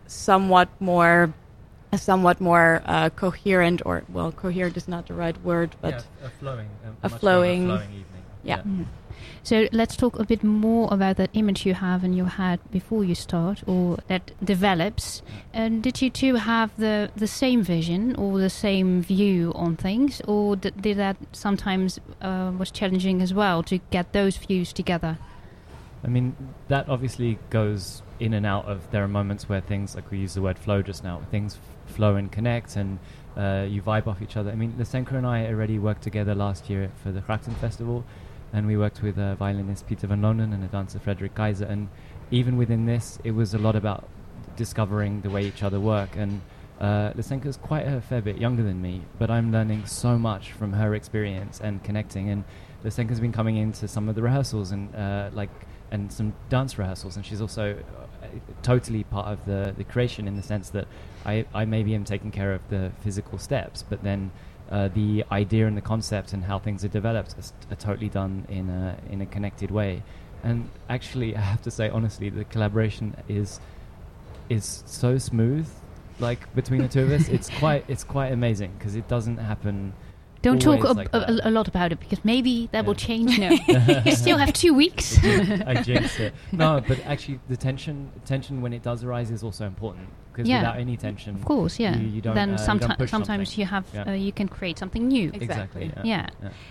somewhat 0.06 0.68
more 0.80 1.32
a 1.92 1.98
somewhat 1.98 2.40
more 2.40 2.82
uh, 2.84 3.10
coherent 3.10 3.82
or 3.84 4.04
well 4.08 4.30
coherent 4.30 4.76
is 4.76 4.86
not 4.86 5.06
the 5.06 5.14
right 5.14 5.40
word 5.42 5.74
but 5.80 5.94
yeah, 5.94 6.26
a 6.26 6.30
flowing 6.30 6.68
a, 7.02 7.06
a 7.06 7.08
flowing, 7.08 7.66
flowing 7.66 7.90
evening 7.90 8.22
yeah, 8.44 8.56
yeah. 8.56 8.62
Mm-hmm. 8.62 8.82
So 9.42 9.68
let's 9.72 9.96
talk 9.96 10.18
a 10.18 10.24
bit 10.24 10.44
more 10.44 10.92
about 10.92 11.16
that 11.16 11.30
image 11.32 11.66
you 11.66 11.74
have 11.74 12.04
in 12.04 12.12
your 12.12 12.26
head 12.26 12.60
before 12.70 13.04
you 13.04 13.14
start, 13.14 13.62
or 13.66 13.98
that 14.08 14.32
develops. 14.44 15.22
And 15.52 15.82
did 15.82 16.02
you 16.02 16.10
two 16.10 16.36
have 16.36 16.70
the 16.76 17.10
the 17.16 17.26
same 17.26 17.62
vision 17.62 18.16
or 18.16 18.38
the 18.38 18.50
same 18.50 19.02
view 19.02 19.52
on 19.54 19.76
things, 19.76 20.20
or 20.26 20.56
did, 20.56 20.80
did 20.82 20.96
that 20.98 21.16
sometimes 21.32 21.98
uh, 22.20 22.52
was 22.56 22.70
challenging 22.70 23.22
as 23.22 23.32
well 23.32 23.62
to 23.64 23.78
get 23.90 24.12
those 24.12 24.36
views 24.36 24.72
together? 24.72 25.18
I 26.02 26.08
mean, 26.08 26.34
that 26.68 26.88
obviously 26.88 27.38
goes 27.50 28.02
in 28.18 28.32
and 28.32 28.46
out 28.46 28.64
of. 28.66 28.90
There 28.90 29.04
are 29.04 29.08
moments 29.08 29.48
where 29.48 29.60
things, 29.60 29.94
like 29.94 30.10
we 30.10 30.18
use 30.18 30.34
the 30.34 30.42
word 30.42 30.58
flow 30.58 30.82
just 30.82 31.04
now, 31.04 31.20
things 31.30 31.58
flow 31.86 32.16
and 32.16 32.32
connect, 32.32 32.76
and 32.76 32.98
uh, 33.36 33.66
you 33.68 33.82
vibe 33.82 34.06
off 34.06 34.22
each 34.22 34.36
other. 34.36 34.50
I 34.50 34.54
mean, 34.54 34.74
Lisenka 34.78 35.12
and 35.12 35.26
I 35.26 35.46
already 35.46 35.78
worked 35.78 36.02
together 36.02 36.34
last 36.34 36.70
year 36.70 36.90
for 37.02 37.12
the 37.12 37.20
Grachten 37.20 37.54
Festival 37.56 38.04
and 38.52 38.66
we 38.66 38.76
worked 38.76 39.02
with 39.02 39.18
a 39.18 39.36
violinist 39.36 39.86
Peter 39.86 40.06
van 40.06 40.22
Lonen 40.22 40.52
and 40.52 40.64
a 40.64 40.68
dancer 40.68 40.98
Frederick 40.98 41.34
Kaiser. 41.34 41.66
And 41.66 41.88
even 42.30 42.56
within 42.56 42.86
this, 42.86 43.18
it 43.24 43.32
was 43.32 43.54
a 43.54 43.58
lot 43.58 43.76
about 43.76 44.08
discovering 44.56 45.20
the 45.22 45.30
way 45.30 45.44
each 45.44 45.62
other 45.62 45.80
work. 45.80 46.16
And 46.16 46.40
uh, 46.80 47.12
is 47.16 47.56
quite 47.58 47.86
a 47.86 48.00
fair 48.00 48.22
bit 48.22 48.38
younger 48.38 48.62
than 48.62 48.80
me, 48.80 49.02
but 49.18 49.30
I'm 49.30 49.52
learning 49.52 49.86
so 49.86 50.18
much 50.18 50.52
from 50.52 50.72
her 50.72 50.94
experience 50.94 51.60
and 51.60 51.84
connecting. 51.84 52.30
And 52.30 52.44
Lisenka's 52.84 53.20
been 53.20 53.32
coming 53.32 53.56
into 53.56 53.86
some 53.86 54.08
of 54.08 54.14
the 54.14 54.22
rehearsals 54.22 54.70
and 54.70 54.94
uh, 54.94 55.30
like 55.32 55.50
and 55.92 56.10
some 56.10 56.32
dance 56.48 56.78
rehearsals, 56.78 57.16
and 57.16 57.26
she's 57.26 57.40
also 57.40 57.76
uh, 58.22 58.26
totally 58.62 59.04
part 59.04 59.26
of 59.26 59.44
the 59.44 59.74
the 59.76 59.84
creation 59.84 60.26
in 60.26 60.36
the 60.36 60.42
sense 60.42 60.70
that 60.70 60.86
I 61.26 61.44
I 61.52 61.66
maybe 61.66 61.94
am 61.94 62.04
taking 62.04 62.30
care 62.30 62.54
of 62.54 62.62
the 62.70 62.92
physical 63.02 63.38
steps, 63.38 63.84
but 63.86 64.02
then 64.02 64.30
uh, 64.70 64.88
the 64.88 65.24
idea 65.32 65.66
and 65.66 65.76
the 65.76 65.82
concept 65.82 66.32
and 66.32 66.44
how 66.44 66.58
things 66.58 66.84
are 66.84 66.88
developed 66.88 67.34
are, 67.34 67.72
are, 67.72 67.76
totally 67.76 68.08
done 68.08 68.46
in 68.48 68.70
a 68.70 68.96
in 69.10 69.20
a 69.20 69.26
connected 69.26 69.70
way. 69.70 70.02
And 70.42 70.70
actually, 70.88 71.36
I 71.40 71.40
have 71.40 71.62
to 71.62 71.70
say 71.70 71.88
honestly, 71.88 72.30
the 72.30 72.44
collaboration 72.44 73.16
is 73.28 73.60
is 74.48 74.82
so 74.86 75.18
smooth. 75.18 75.68
Like 76.18 76.54
between 76.54 76.82
the 76.82 76.88
two 76.88 77.02
of 77.02 77.10
us, 77.10 77.28
it's 77.28 77.48
quite 77.58 77.84
it's 77.88 78.04
quite 78.04 78.32
amazing 78.32 78.72
because 78.78 78.94
it 78.94 79.08
doesn't 79.08 79.38
happen 79.38 79.92
don't 80.42 80.62
talk 80.62 80.84
a, 80.84 80.92
like 80.92 81.08
a, 81.12 81.38
a, 81.44 81.50
lot 81.50 81.68
about 81.68 81.92
it 81.92 82.00
because 82.00 82.24
maybe 82.24 82.70
that 82.72 82.80
yeah. 82.80 82.86
will 82.86 82.94
change 82.94 83.38
now. 83.38 83.50
you 84.06 84.12
still 84.12 84.38
have 84.38 84.54
two 84.54 84.72
weeks. 84.72 85.18
I 85.22 85.82
jinxed 85.82 86.18
it. 86.18 86.32
No, 86.50 86.82
but 86.86 86.98
actually, 87.04 87.40
the 87.48 87.58
tension 87.58 88.10
tension 88.24 88.62
when 88.62 88.72
it 88.72 88.82
does 88.82 89.04
arise 89.04 89.30
is 89.30 89.42
also 89.42 89.66
important 89.66 90.08
because 90.40 90.48
yeah. 90.48 90.60
without 90.60 90.78
any 90.78 90.96
tension, 90.96 91.36
of 91.36 91.44
course, 91.44 91.78
yeah. 91.78 91.96
You, 91.96 92.08
you 92.08 92.20
don't, 92.20 92.34
then 92.34 92.54
uh, 92.54 92.56
someti- 92.56 92.98
you 92.98 93.06
sometimes 93.06 93.50
something. 93.50 93.60
you 93.60 93.66
have 93.66 93.84
yeah. 93.92 94.10
uh, 94.10 94.12
you 94.12 94.32
can 94.32 94.48
create 94.48 94.78
something 94.78 95.06
new. 95.06 95.30
Exactly. 95.34 95.92
Yeah. 96.02 96.28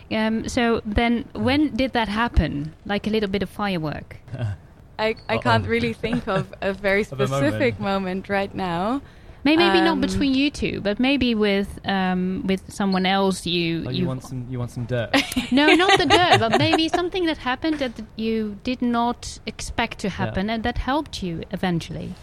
yeah. 0.10 0.28
Um, 0.28 0.50
so 0.50 0.82
then, 0.86 1.26
when 1.34 1.76
did 1.76 1.94
that 1.94 2.08
happen? 2.08 2.74
Like 2.86 3.06
a 3.06 3.10
little 3.10 3.30
bit 3.30 3.44
of 3.44 3.50
firework. 3.50 4.18
I 5.00 5.16
I 5.30 5.38
can't 5.38 5.68
really 5.68 5.94
think 5.94 6.28
of 6.28 6.54
a 6.62 6.74
very 6.88 7.04
specific 7.04 7.80
moment. 7.80 7.80
moment 7.80 8.30
right 8.30 8.54
now. 8.54 9.02
Maybe 9.44 9.64
um, 9.64 9.86
not 9.86 10.02
between 10.02 10.34
you 10.34 10.52
two, 10.52 10.82
but 10.82 11.00
maybe 11.00 11.34
with 11.34 11.80
um, 11.86 12.44
with 12.46 12.62
someone 12.72 13.06
else. 13.06 13.46
You 13.46 13.86
oh, 13.88 13.90
you 13.90 14.06
want 14.06 14.24
some 14.24 14.46
you 14.50 14.60
want 14.60 14.72
some 14.72 14.86
dirt? 14.86 15.16
no, 15.52 15.74
not 15.76 15.98
the 15.98 16.06
dirt, 16.06 16.40
but 16.40 16.58
maybe 16.60 16.90
something 16.90 17.26
that 17.26 17.38
happened 17.38 17.80
that 17.80 17.94
you 18.18 18.58
did 18.64 18.82
not 18.82 19.40
expect 19.46 20.00
to 20.00 20.10
happen, 20.10 20.48
yeah. 20.48 20.56
and 20.56 20.64
that 20.64 20.78
helped 20.78 21.24
you 21.24 21.44
eventually. 21.52 22.14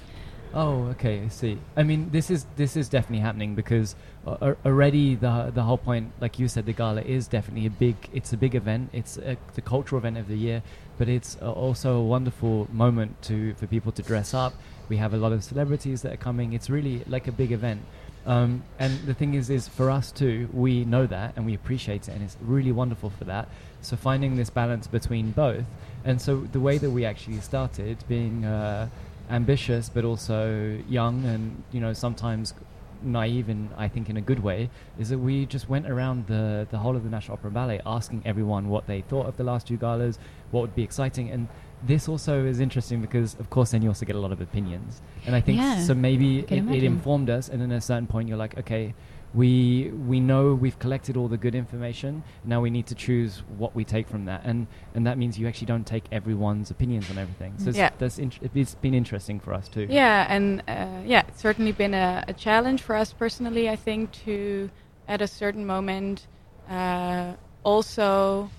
Oh, 0.55 0.85
okay, 0.93 1.23
I 1.23 1.29
see. 1.29 1.59
I 1.77 1.83
mean, 1.83 2.11
this 2.11 2.31
is 2.31 2.47
this 2.57 2.77
is 2.77 2.89
definitely 2.89 3.21
happening 3.21 3.55
because 3.55 3.95
uh, 4.27 4.55
already 4.65 5.15
the 5.15 5.51
the 5.55 5.63
whole 5.63 5.79
point, 5.79 6.13
like 6.21 6.39
you 6.39 6.49
said, 6.49 6.67
the 6.67 6.73
gala 6.73 7.03
is 7.03 7.29
definitely 7.29 7.67
a 7.67 7.71
big. 7.71 7.97
It's 8.13 8.33
a 8.33 8.37
big 8.37 8.55
event. 8.55 8.91
It's 8.93 9.19
a, 9.19 9.37
the 9.55 9.61
cultural 9.61 9.99
event 9.99 10.17
of 10.17 10.29
the 10.29 10.37
year, 10.37 10.63
but 10.99 11.09
it's 11.09 11.37
uh, 11.43 11.53
also 11.53 11.97
a 11.97 12.03
wonderful 12.03 12.69
moment 12.73 13.21
to 13.23 13.55
for 13.55 13.67
people 13.67 13.93
to 13.93 14.03
dress 14.03 14.33
up 14.33 14.55
we 14.89 14.97
have 14.97 15.15
a 15.15 15.17
lot 15.17 15.33
of 15.33 15.43
celebrities 15.43 16.03
that 16.03 16.13
are 16.13 16.19
coming. 16.19 16.53
It's 16.53 16.71
really 16.71 17.03
like 17.07 17.27
a 17.27 17.33
big 17.33 17.53
event. 17.53 17.83
Um, 18.25 18.65
and 18.79 18.99
the 19.07 19.15
thing 19.15 19.35
is, 19.35 19.51
is 19.51 19.69
for 19.69 19.91
us 19.91 20.11
too, 20.11 20.49
we 20.53 20.85
know 20.85 21.07
that 21.07 21.35
and 21.37 21.47
we 21.47 21.55
appreciate 21.55 22.09
it, 22.09 22.15
and 22.15 22.23
it's 22.23 22.37
really 22.41 22.73
wonderful 22.73 23.11
for 23.11 23.25
that. 23.25 23.49
So 23.83 23.97
finding 23.97 24.35
this 24.37 24.51
balance 24.51 24.89
between 24.89 25.31
both, 25.31 25.65
and 26.05 26.21
so 26.21 26.41
the 26.41 26.59
way 26.59 26.79
that 26.79 26.91
we 26.91 27.05
actually 27.05 27.41
started, 27.41 27.99
being 28.09 28.45
uh, 28.45 28.89
ambitious 29.31 29.89
but 29.89 30.05
also 30.05 30.79
young, 30.89 31.25
and 31.25 31.63
you 31.73 31.81
know 31.81 31.93
sometimes 31.93 32.55
naive 33.03 33.49
and 33.49 33.69
I 33.77 33.89
think 33.89 34.09
in 34.09 34.17
a 34.17 34.21
good 34.21 34.43
way, 34.43 34.71
is 34.99 35.11
that 35.11 35.19
we 35.19 35.47
just 35.47 35.69
went 35.69 35.89
around 35.89 36.27
the 36.27 36.67
the 36.71 36.79
whole 36.79 36.97
of 36.97 37.05
the 37.05 37.11
National 37.11 37.35
Opera 37.35 37.49
and 37.49 37.55
Ballet, 37.55 37.81
asking 37.85 38.23
everyone 38.25 38.69
what 38.69 38.87
they 38.87 39.03
thought 39.03 39.27
of 39.27 39.37
the 39.37 39.45
last 39.45 39.67
two 39.67 39.77
galas, 39.77 40.19
what 40.51 40.61
would 40.63 40.75
be 40.75 40.83
exciting, 40.83 41.31
and 41.31 41.49
this 41.85 42.09
also 42.09 42.45
is 42.45 42.59
interesting 42.59 43.01
because, 43.03 43.35
of 43.39 43.51
course, 43.51 43.73
then 43.73 43.83
you 43.83 43.89
also 43.89 44.07
get 44.07 44.17
a 44.17 44.19
lot 44.19 44.33
of 44.33 44.41
opinions, 44.41 45.03
and 45.27 45.35
I 45.35 45.41
think 45.41 45.59
yeah, 45.59 45.83
so. 45.83 45.95
Maybe 45.95 46.41
it, 46.41 46.53
it, 46.53 46.85
informed 46.85 47.31
us, 47.31 47.49
and 47.49 47.61
then 47.61 47.71
at 47.71 47.79
a 47.79 47.81
certain 47.81 48.07
point, 48.07 48.29
you're 48.29 48.39
like, 48.39 48.57
okay, 48.59 48.95
we 49.35 49.91
we 50.07 50.21
know 50.21 50.55
we've 50.55 50.79
collected 50.79 51.17
all 51.17 51.29
the 51.29 51.37
good 51.37 51.55
information. 51.55 52.23
Now 52.45 52.61
we 52.61 52.71
need 52.71 52.87
to 52.87 52.95
choose 52.95 53.43
what 53.59 53.75
we 53.75 53.85
take 53.85 54.09
from 54.09 54.25
that, 54.27 54.43
and 54.45 54.67
and 54.95 55.07
that 55.07 55.19
means 55.19 55.39
you 55.39 55.47
actually 55.47 55.67
don't 55.67 55.87
take 55.87 56.05
everyone's 56.11 56.71
opinions 56.71 57.11
on 57.11 57.19
everything. 57.19 57.55
So 57.59 57.71
yeah. 57.71 57.91
that's 57.99 58.19
in- 58.19 58.33
it's 58.55 58.75
been 58.77 58.95
interesting 58.95 59.41
for 59.41 59.53
us 59.53 59.69
too. 59.69 59.87
Yeah, 59.91 60.27
and 60.29 60.63
uh, 60.69 61.03
yeah, 61.05 61.25
it's 61.29 61.41
certainly 61.41 61.73
been 61.73 61.95
a, 61.95 62.25
a, 62.29 62.33
challenge 62.33 62.83
for 62.83 62.95
us 62.95 63.13
personally. 63.13 63.69
I 63.69 63.77
think 63.77 64.13
to 64.25 64.71
at 65.09 65.21
a 65.21 65.27
certain 65.27 65.67
moment 65.67 66.27
uh, 66.69 67.35
also 67.63 68.51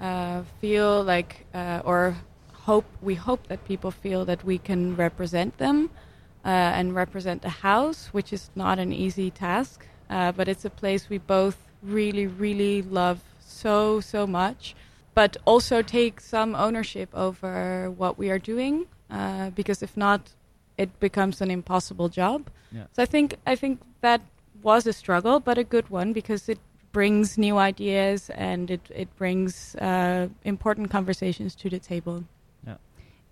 uh, 0.00 0.42
feel 0.60 1.02
like 1.02 1.46
uh, 1.54 1.80
or 1.84 2.16
hope 2.52 2.84
we 3.00 3.14
hope 3.14 3.46
that 3.48 3.64
people 3.64 3.90
feel 3.90 4.24
that 4.24 4.44
we 4.44 4.58
can 4.58 4.94
represent 4.96 5.58
them 5.58 5.90
uh, 6.44 6.48
and 6.48 6.94
represent 6.94 7.42
the 7.42 7.48
house, 7.48 8.08
which 8.12 8.32
is 8.32 8.50
not 8.54 8.78
an 8.78 8.92
easy 8.92 9.30
task, 9.30 9.86
uh, 10.12 10.30
but 10.32 10.46
it's 10.48 10.64
a 10.64 10.70
place 10.70 11.08
we 11.08 11.18
both 11.18 11.56
really, 11.82 12.26
really 12.26 12.82
love 12.82 13.20
so 13.40 14.00
so 14.00 14.26
much, 14.26 14.74
but 15.14 15.36
also 15.44 15.82
take 15.82 16.20
some 16.20 16.54
ownership 16.54 17.08
over 17.14 17.90
what 17.90 18.18
we 18.18 18.30
are 18.30 18.38
doing, 18.38 18.86
uh, 19.10 19.50
because 19.50 19.82
if 19.82 19.96
not, 19.96 20.20
it 20.76 20.90
becomes 21.00 21.40
an 21.40 21.50
impossible 21.50 22.08
job. 22.08 22.50
Yeah. 22.70 22.86
So 22.92 23.02
I 23.02 23.06
think 23.06 23.36
I 23.46 23.56
think 23.56 23.80
that 24.00 24.20
was 24.62 24.86
a 24.86 24.92
struggle, 24.92 25.40
but 25.40 25.56
a 25.58 25.64
good 25.64 25.88
one 25.88 26.12
because 26.12 26.48
it 26.48 26.58
brings 26.92 27.38
new 27.38 27.56
ideas 27.56 28.30
and 28.30 28.70
it 28.70 28.82
it 28.94 29.08
brings 29.16 29.74
uh, 29.76 30.28
important 30.44 30.90
conversations 30.90 31.54
to 31.56 31.70
the 31.70 31.78
table. 31.78 32.24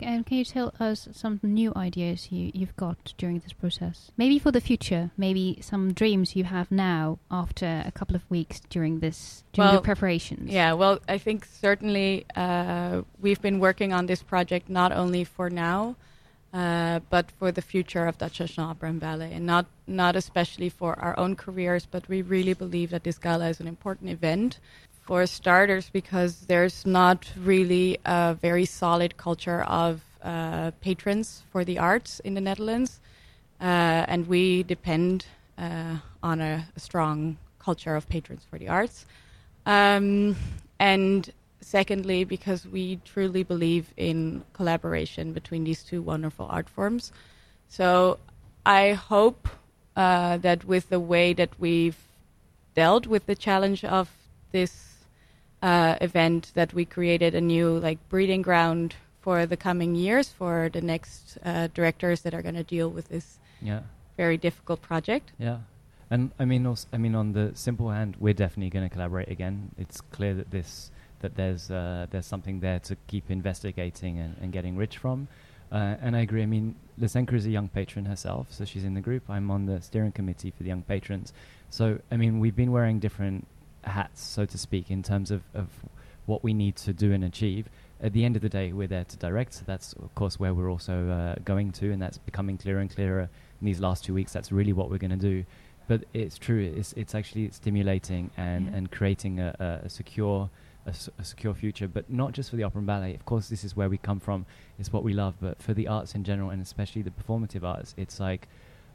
And 0.01 0.25
can 0.25 0.37
you 0.37 0.45
tell 0.45 0.73
us 0.79 1.07
some 1.11 1.39
new 1.43 1.71
ideas 1.75 2.31
you, 2.31 2.51
you've 2.53 2.75
got 2.75 3.13
during 3.17 3.39
this 3.39 3.53
process? 3.53 4.11
Maybe 4.17 4.39
for 4.39 4.51
the 4.51 4.61
future, 4.61 5.11
maybe 5.17 5.59
some 5.61 5.93
dreams 5.93 6.35
you 6.35 6.43
have 6.45 6.71
now 6.71 7.19
after 7.29 7.83
a 7.85 7.91
couple 7.91 8.15
of 8.15 8.29
weeks 8.29 8.61
during 8.69 8.99
this 8.99 9.43
during 9.53 9.71
well, 9.71 9.81
preparations. 9.81 10.51
Yeah, 10.51 10.73
well, 10.73 10.99
I 11.07 11.17
think 11.17 11.45
certainly 11.45 12.25
uh, 12.35 13.01
we've 13.19 13.41
been 13.41 13.59
working 13.59 13.93
on 13.93 14.05
this 14.05 14.23
project 14.23 14.69
not 14.69 14.91
only 14.91 15.23
for 15.23 15.49
now, 15.49 15.95
uh, 16.53 16.99
but 17.09 17.31
for 17.31 17.51
the 17.51 17.61
future 17.61 18.07
of 18.07 18.17
Dutch 18.17 18.39
National 18.39 18.69
Opera 18.69 18.89
and 18.89 18.99
Ballet, 18.99 19.33
and 19.33 19.45
not 19.45 19.65
not 19.87 20.15
especially 20.15 20.69
for 20.69 20.99
our 20.99 21.17
own 21.17 21.35
careers, 21.35 21.87
but 21.89 22.07
we 22.09 22.21
really 22.21 22.53
believe 22.53 22.89
that 22.89 23.03
this 23.03 23.17
gala 23.17 23.49
is 23.49 23.59
an 23.59 23.67
important 23.67 24.09
event 24.09 24.59
for 25.01 25.25
starters, 25.25 25.89
because 25.89 26.41
there's 26.41 26.85
not 26.85 27.31
really 27.37 27.97
a 28.05 28.37
very 28.39 28.65
solid 28.65 29.17
culture 29.17 29.63
of 29.63 30.01
uh, 30.23 30.71
patrons 30.81 31.43
for 31.51 31.63
the 31.63 31.79
arts 31.79 32.19
in 32.21 32.33
the 32.33 32.41
Netherlands, 32.41 32.99
uh, 33.59 34.05
and 34.07 34.27
we 34.27 34.63
depend 34.63 35.25
uh, 35.57 35.97
on 36.21 36.41
a, 36.41 36.65
a, 36.75 36.79
strong 36.79 37.37
culture 37.59 37.95
of 37.95 38.07
patrons 38.09 38.45
for 38.49 38.57
the 38.59 38.67
arts. 38.67 39.05
Um, 39.65 40.35
and 40.79 41.31
secondly, 41.61 42.23
because 42.23 42.67
we 42.67 42.99
truly 43.05 43.43
believe 43.43 43.93
in 43.97 44.43
collaboration 44.53 45.33
between 45.33 45.63
these 45.63 45.83
two 45.83 46.01
wonderful 46.01 46.47
art 46.49 46.67
forms. 46.69 47.11
So 47.69 48.19
I 48.65 48.93
hope 48.93 49.47
uh, 49.95 50.37
that 50.37 50.65
with 50.65 50.89
the 50.89 50.99
way 50.99 51.33
that 51.33 51.49
we've 51.59 51.97
dealt 52.75 53.07
with 53.07 53.25
the 53.25 53.35
challenge 53.35 53.83
of 53.83 54.09
this 54.51 54.87
uh, 55.61 55.95
event 56.01 56.51
that 56.55 56.73
we 56.73 56.85
created 56.85 57.35
a 57.35 57.41
new 57.41 57.77
like 57.77 57.99
breeding 58.09 58.41
ground 58.41 58.95
for 59.21 59.45
the 59.45 59.57
coming 59.57 59.95
years 59.95 60.29
for 60.29 60.69
the 60.73 60.81
next 60.81 61.37
uh, 61.45 61.67
directors 61.73 62.21
that 62.21 62.33
are 62.33 62.41
going 62.41 62.55
to 62.55 62.63
deal 62.63 62.89
with 62.89 63.09
this 63.09 63.37
Yeah. 63.61 63.81
very 64.17 64.37
difficult 64.37 64.81
project. 64.81 65.31
Yeah, 65.37 65.59
and 66.09 66.31
I 66.39 66.45
mean, 66.45 66.65
also, 66.65 66.87
I 66.91 66.97
mean, 66.97 67.13
on 67.13 67.33
the 67.33 67.51
simple 67.53 67.91
hand, 67.91 68.15
we're 68.19 68.33
definitely 68.33 68.71
going 68.71 68.89
to 68.89 68.93
collaborate 68.93 69.29
again. 69.29 69.71
It's 69.77 70.01
clear 70.01 70.33
that 70.33 70.49
this 70.49 70.89
that 71.21 71.35
there's 71.35 71.71
uh, 71.71 72.05
there's 72.11 72.25
something 72.25 72.59
there 72.59 72.79
to 72.79 72.95
keep 73.07 73.31
investigating 73.31 74.19
and, 74.19 74.35
and 74.41 74.51
getting 74.51 74.75
rich 74.77 74.97
from. 74.97 75.27
Uh, 75.71 75.95
and 76.01 76.15
I 76.17 76.19
agree. 76.19 76.43
I 76.43 76.47
mean, 76.47 76.75
Lisenka 76.99 77.33
is 77.33 77.45
a 77.45 77.49
young 77.49 77.69
patron 77.69 78.03
herself, 78.05 78.47
so 78.51 78.65
she's 78.65 78.83
in 78.83 78.93
the 78.93 78.99
group. 79.01 79.23
I'm 79.29 79.49
on 79.49 79.65
the 79.67 79.81
steering 79.81 80.11
committee 80.11 80.51
for 80.51 80.63
the 80.63 80.69
young 80.69 80.81
patrons. 80.83 81.31
So 81.69 81.99
I 82.11 82.17
mean, 82.17 82.39
we've 82.41 82.55
been 82.55 82.71
wearing 82.71 82.99
different 82.99 83.47
hats, 83.83 84.21
so 84.21 84.45
to 84.45 84.57
speak, 84.57 84.91
in 84.91 85.01
terms 85.01 85.31
of, 85.31 85.41
of 85.53 85.67
what 86.25 86.43
we 86.43 86.53
need 86.53 86.75
to 86.75 86.93
do 86.93 87.13
and 87.13 87.23
achieve. 87.23 87.69
At 88.03 88.13
the 88.13 88.25
end 88.25 88.35
of 88.35 88.41
the 88.41 88.49
day, 88.49 88.73
we're 88.73 88.87
there 88.87 89.05
to 89.05 89.17
direct. 89.17 89.53
So 89.53 89.61
that's 89.65 89.93
of 89.93 90.13
course 90.15 90.39
where 90.39 90.53
we're 90.53 90.69
also 90.69 91.09
uh, 91.09 91.35
going 91.45 91.71
to, 91.73 91.91
and 91.91 92.01
that's 92.01 92.17
becoming 92.17 92.57
clearer 92.57 92.79
and 92.79 92.93
clearer 92.93 93.21
in 93.61 93.65
these 93.65 93.79
last 93.79 94.03
two 94.03 94.13
weeks. 94.13 94.33
That's 94.33 94.51
really 94.51 94.73
what 94.73 94.89
we're 94.89 94.97
going 94.97 95.11
to 95.11 95.29
do. 95.33 95.45
But 95.87 96.03
it's 96.13 96.37
true. 96.37 96.73
It's 96.75 96.93
it's 96.93 97.15
actually 97.15 97.49
stimulating 97.51 98.29
and, 98.37 98.65
Yeah. 98.65 98.75
and 98.77 98.91
creating 98.91 99.39
a, 99.39 99.55
a, 99.59 99.85
a 99.85 99.89
secure 99.89 100.49
a, 100.85 100.93
a 101.19 101.23
secure 101.23 101.53
future. 101.53 101.87
But 101.87 102.09
not 102.09 102.31
just 102.33 102.49
for 102.49 102.55
the 102.55 102.63
opera 102.63 102.79
and 102.79 102.87
ballet. 102.87 103.15
Of 103.15 103.25
course, 103.25 103.49
this 103.49 103.63
is 103.63 103.75
where 103.75 103.89
we 103.89 103.97
come 103.97 104.19
from. 104.19 104.45
It's 104.79 104.91
what 104.91 105.03
we 105.03 105.13
love. 105.13 105.35
But 105.41 105.61
for 105.61 105.73
the 105.73 105.87
arts 105.87 106.15
in 106.15 106.23
general, 106.23 106.49
and 106.49 106.61
especially 106.61 107.01
the 107.01 107.11
performative 107.11 107.63
arts, 107.63 107.93
it's 107.97 108.19
like 108.19 108.47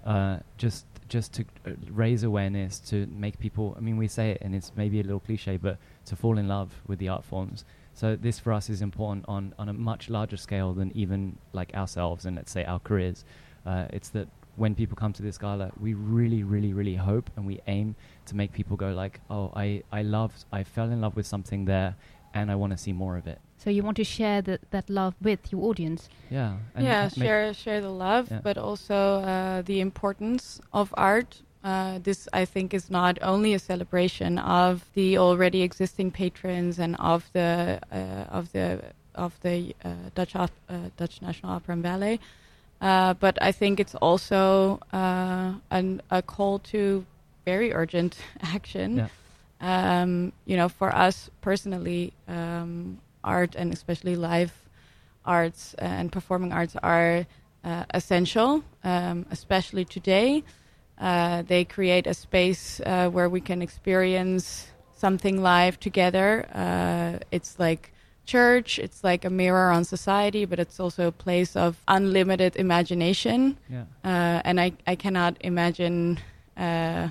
uh, 0.04 0.38
just 0.56 0.86
just 1.08 1.32
to 1.34 1.44
uh, 1.66 1.70
raise 1.90 2.22
awareness, 2.22 2.78
to 2.80 3.06
make 3.06 3.38
people. 3.38 3.74
I 3.76 3.80
mean, 3.80 3.96
we 3.96 4.08
say 4.08 4.30
it, 4.30 4.38
and 4.40 4.54
it's 4.54 4.72
maybe 4.76 5.00
a 5.00 5.02
little 5.02 5.20
cliche, 5.20 5.56
but 5.56 5.78
to 6.06 6.16
fall 6.16 6.38
in 6.38 6.48
love 6.48 6.70
with 6.86 6.98
the 6.98 7.08
art 7.08 7.24
forms. 7.24 7.64
So 7.94 8.14
this 8.14 8.38
for 8.38 8.52
us 8.52 8.68
is 8.68 8.82
important 8.82 9.24
on 9.26 9.54
on 9.58 9.68
a 9.68 9.72
much 9.72 10.10
larger 10.10 10.36
scale 10.36 10.74
than 10.74 10.92
even 10.94 11.38
like 11.52 11.74
ourselves 11.74 12.26
and 12.26 12.36
let's 12.36 12.52
say 12.52 12.64
our 12.64 12.78
careers. 12.78 13.24
Uh, 13.64 13.86
it's 13.90 14.10
that 14.10 14.28
when 14.56 14.75
people 14.75 14.96
come 14.96 15.12
to 15.12 15.22
this 15.22 15.38
gala, 15.38 15.70
we 15.80 15.94
really, 15.94 16.42
really, 16.42 16.72
really 16.72 16.96
hope 16.96 17.30
and 17.36 17.46
we 17.46 17.60
aim 17.66 17.94
to 18.26 18.34
make 18.36 18.52
people 18.52 18.76
go 18.76 18.92
like, 18.92 19.20
"Oh, 19.30 19.52
I 19.54 19.82
I 19.92 20.02
loved, 20.02 20.44
I 20.52 20.64
fell 20.64 20.90
in 20.90 21.00
love 21.00 21.14
with 21.16 21.26
something 21.26 21.66
there, 21.66 21.94
and 22.34 22.50
I 22.50 22.54
want 22.54 22.72
to 22.72 22.78
see 22.78 22.92
more 22.92 23.16
of 23.18 23.26
it." 23.26 23.38
So 23.58 23.70
you 23.70 23.82
want 23.82 23.96
to 23.96 24.04
share 24.04 24.42
that 24.42 24.60
that 24.70 24.88
love 24.90 25.14
with 25.22 25.52
your 25.52 25.62
audience. 25.70 26.08
Yeah. 26.30 26.56
and 26.75 26.84
yeah, 26.84 27.08
share 27.08 27.54
share 27.54 27.80
the 27.80 27.90
love, 27.90 28.28
Yeah. 28.30 28.40
but 28.42 28.56
also 28.58 28.94
uh, 29.20 29.62
the 29.62 29.80
importance 29.80 30.60
of 30.72 30.92
art. 30.96 31.42
Uh, 31.64 31.98
this, 31.98 32.28
I 32.32 32.44
think, 32.44 32.72
is 32.75 32.90
not 32.90 33.18
only 33.22 33.52
a 33.54 33.58
celebration 33.58 34.38
of 34.38 34.84
the 34.94 35.18
already 35.18 35.62
existing 35.62 36.12
patrons 36.12 36.78
and 36.78 36.94
of 36.98 37.28
the 37.32 37.80
uh, 37.90 38.38
of 38.38 38.52
the 38.52 38.80
of 39.14 39.32
the 39.40 39.75
uh, 39.84 39.88
Dutch 40.14 40.36
op- 40.36 40.60
uh, 40.68 40.90
Dutch 40.96 41.20
National 41.22 41.52
Opera 41.52 41.72
and 41.72 41.82
Ballet, 41.82 42.20
uh, 42.80 43.14
but 43.14 43.38
I 43.40 43.52
think 43.52 43.80
it's 43.80 43.95
also 43.95 44.80
uh, 44.92 45.54
an, 45.71 46.02
a 46.11 46.23
call 46.23 46.59
to 46.71 47.04
very 47.45 47.73
urgent 47.73 48.16
action. 48.42 48.97
Yeah. 48.97 49.09
Um, 49.61 50.33
you 50.45 50.56
know, 50.56 50.68
for 50.68 50.95
us 50.95 51.30
personally, 51.40 52.12
um, 52.28 52.99
art 53.25 53.54
and 53.54 53.73
especially 53.73 54.14
live 54.14 54.52
arts 55.25 55.75
and 55.78 56.12
performing 56.12 56.52
arts 56.52 56.76
are 56.83 57.26
uh, 57.64 57.85
essential, 57.92 58.62
um, 58.85 59.26
especially 59.30 59.85
today. 59.85 60.45
Uh, 60.99 61.42
they 61.42 61.64
create 61.64 62.06
a 62.06 62.14
space 62.14 62.80
uh, 62.87 63.09
where 63.11 63.28
we 63.28 63.40
can 63.40 63.61
experience 63.61 64.68
something 64.97 65.42
live 65.42 65.78
together. 65.80 66.47
Uh, 66.54 67.18
it's 67.30 67.59
like 67.59 67.92
church, 68.26 68.78
it's 68.78 69.02
like 69.04 69.25
a 69.25 69.30
mirror 69.30 69.71
on 69.71 69.85
society, 69.85 70.45
but 70.45 70.59
it's 70.59 70.78
also 70.80 71.06
a 71.09 71.12
place 71.12 71.56
of 71.56 71.80
unlimited 71.89 72.56
imagination. 72.56 73.56
Yeah. 73.71 73.84
Uh, 74.04 74.43
and 74.45 74.60
I, 74.60 74.73
I 74.86 74.97
cannot 74.97 75.36
imagine 75.41 76.19
uh, 76.56 77.08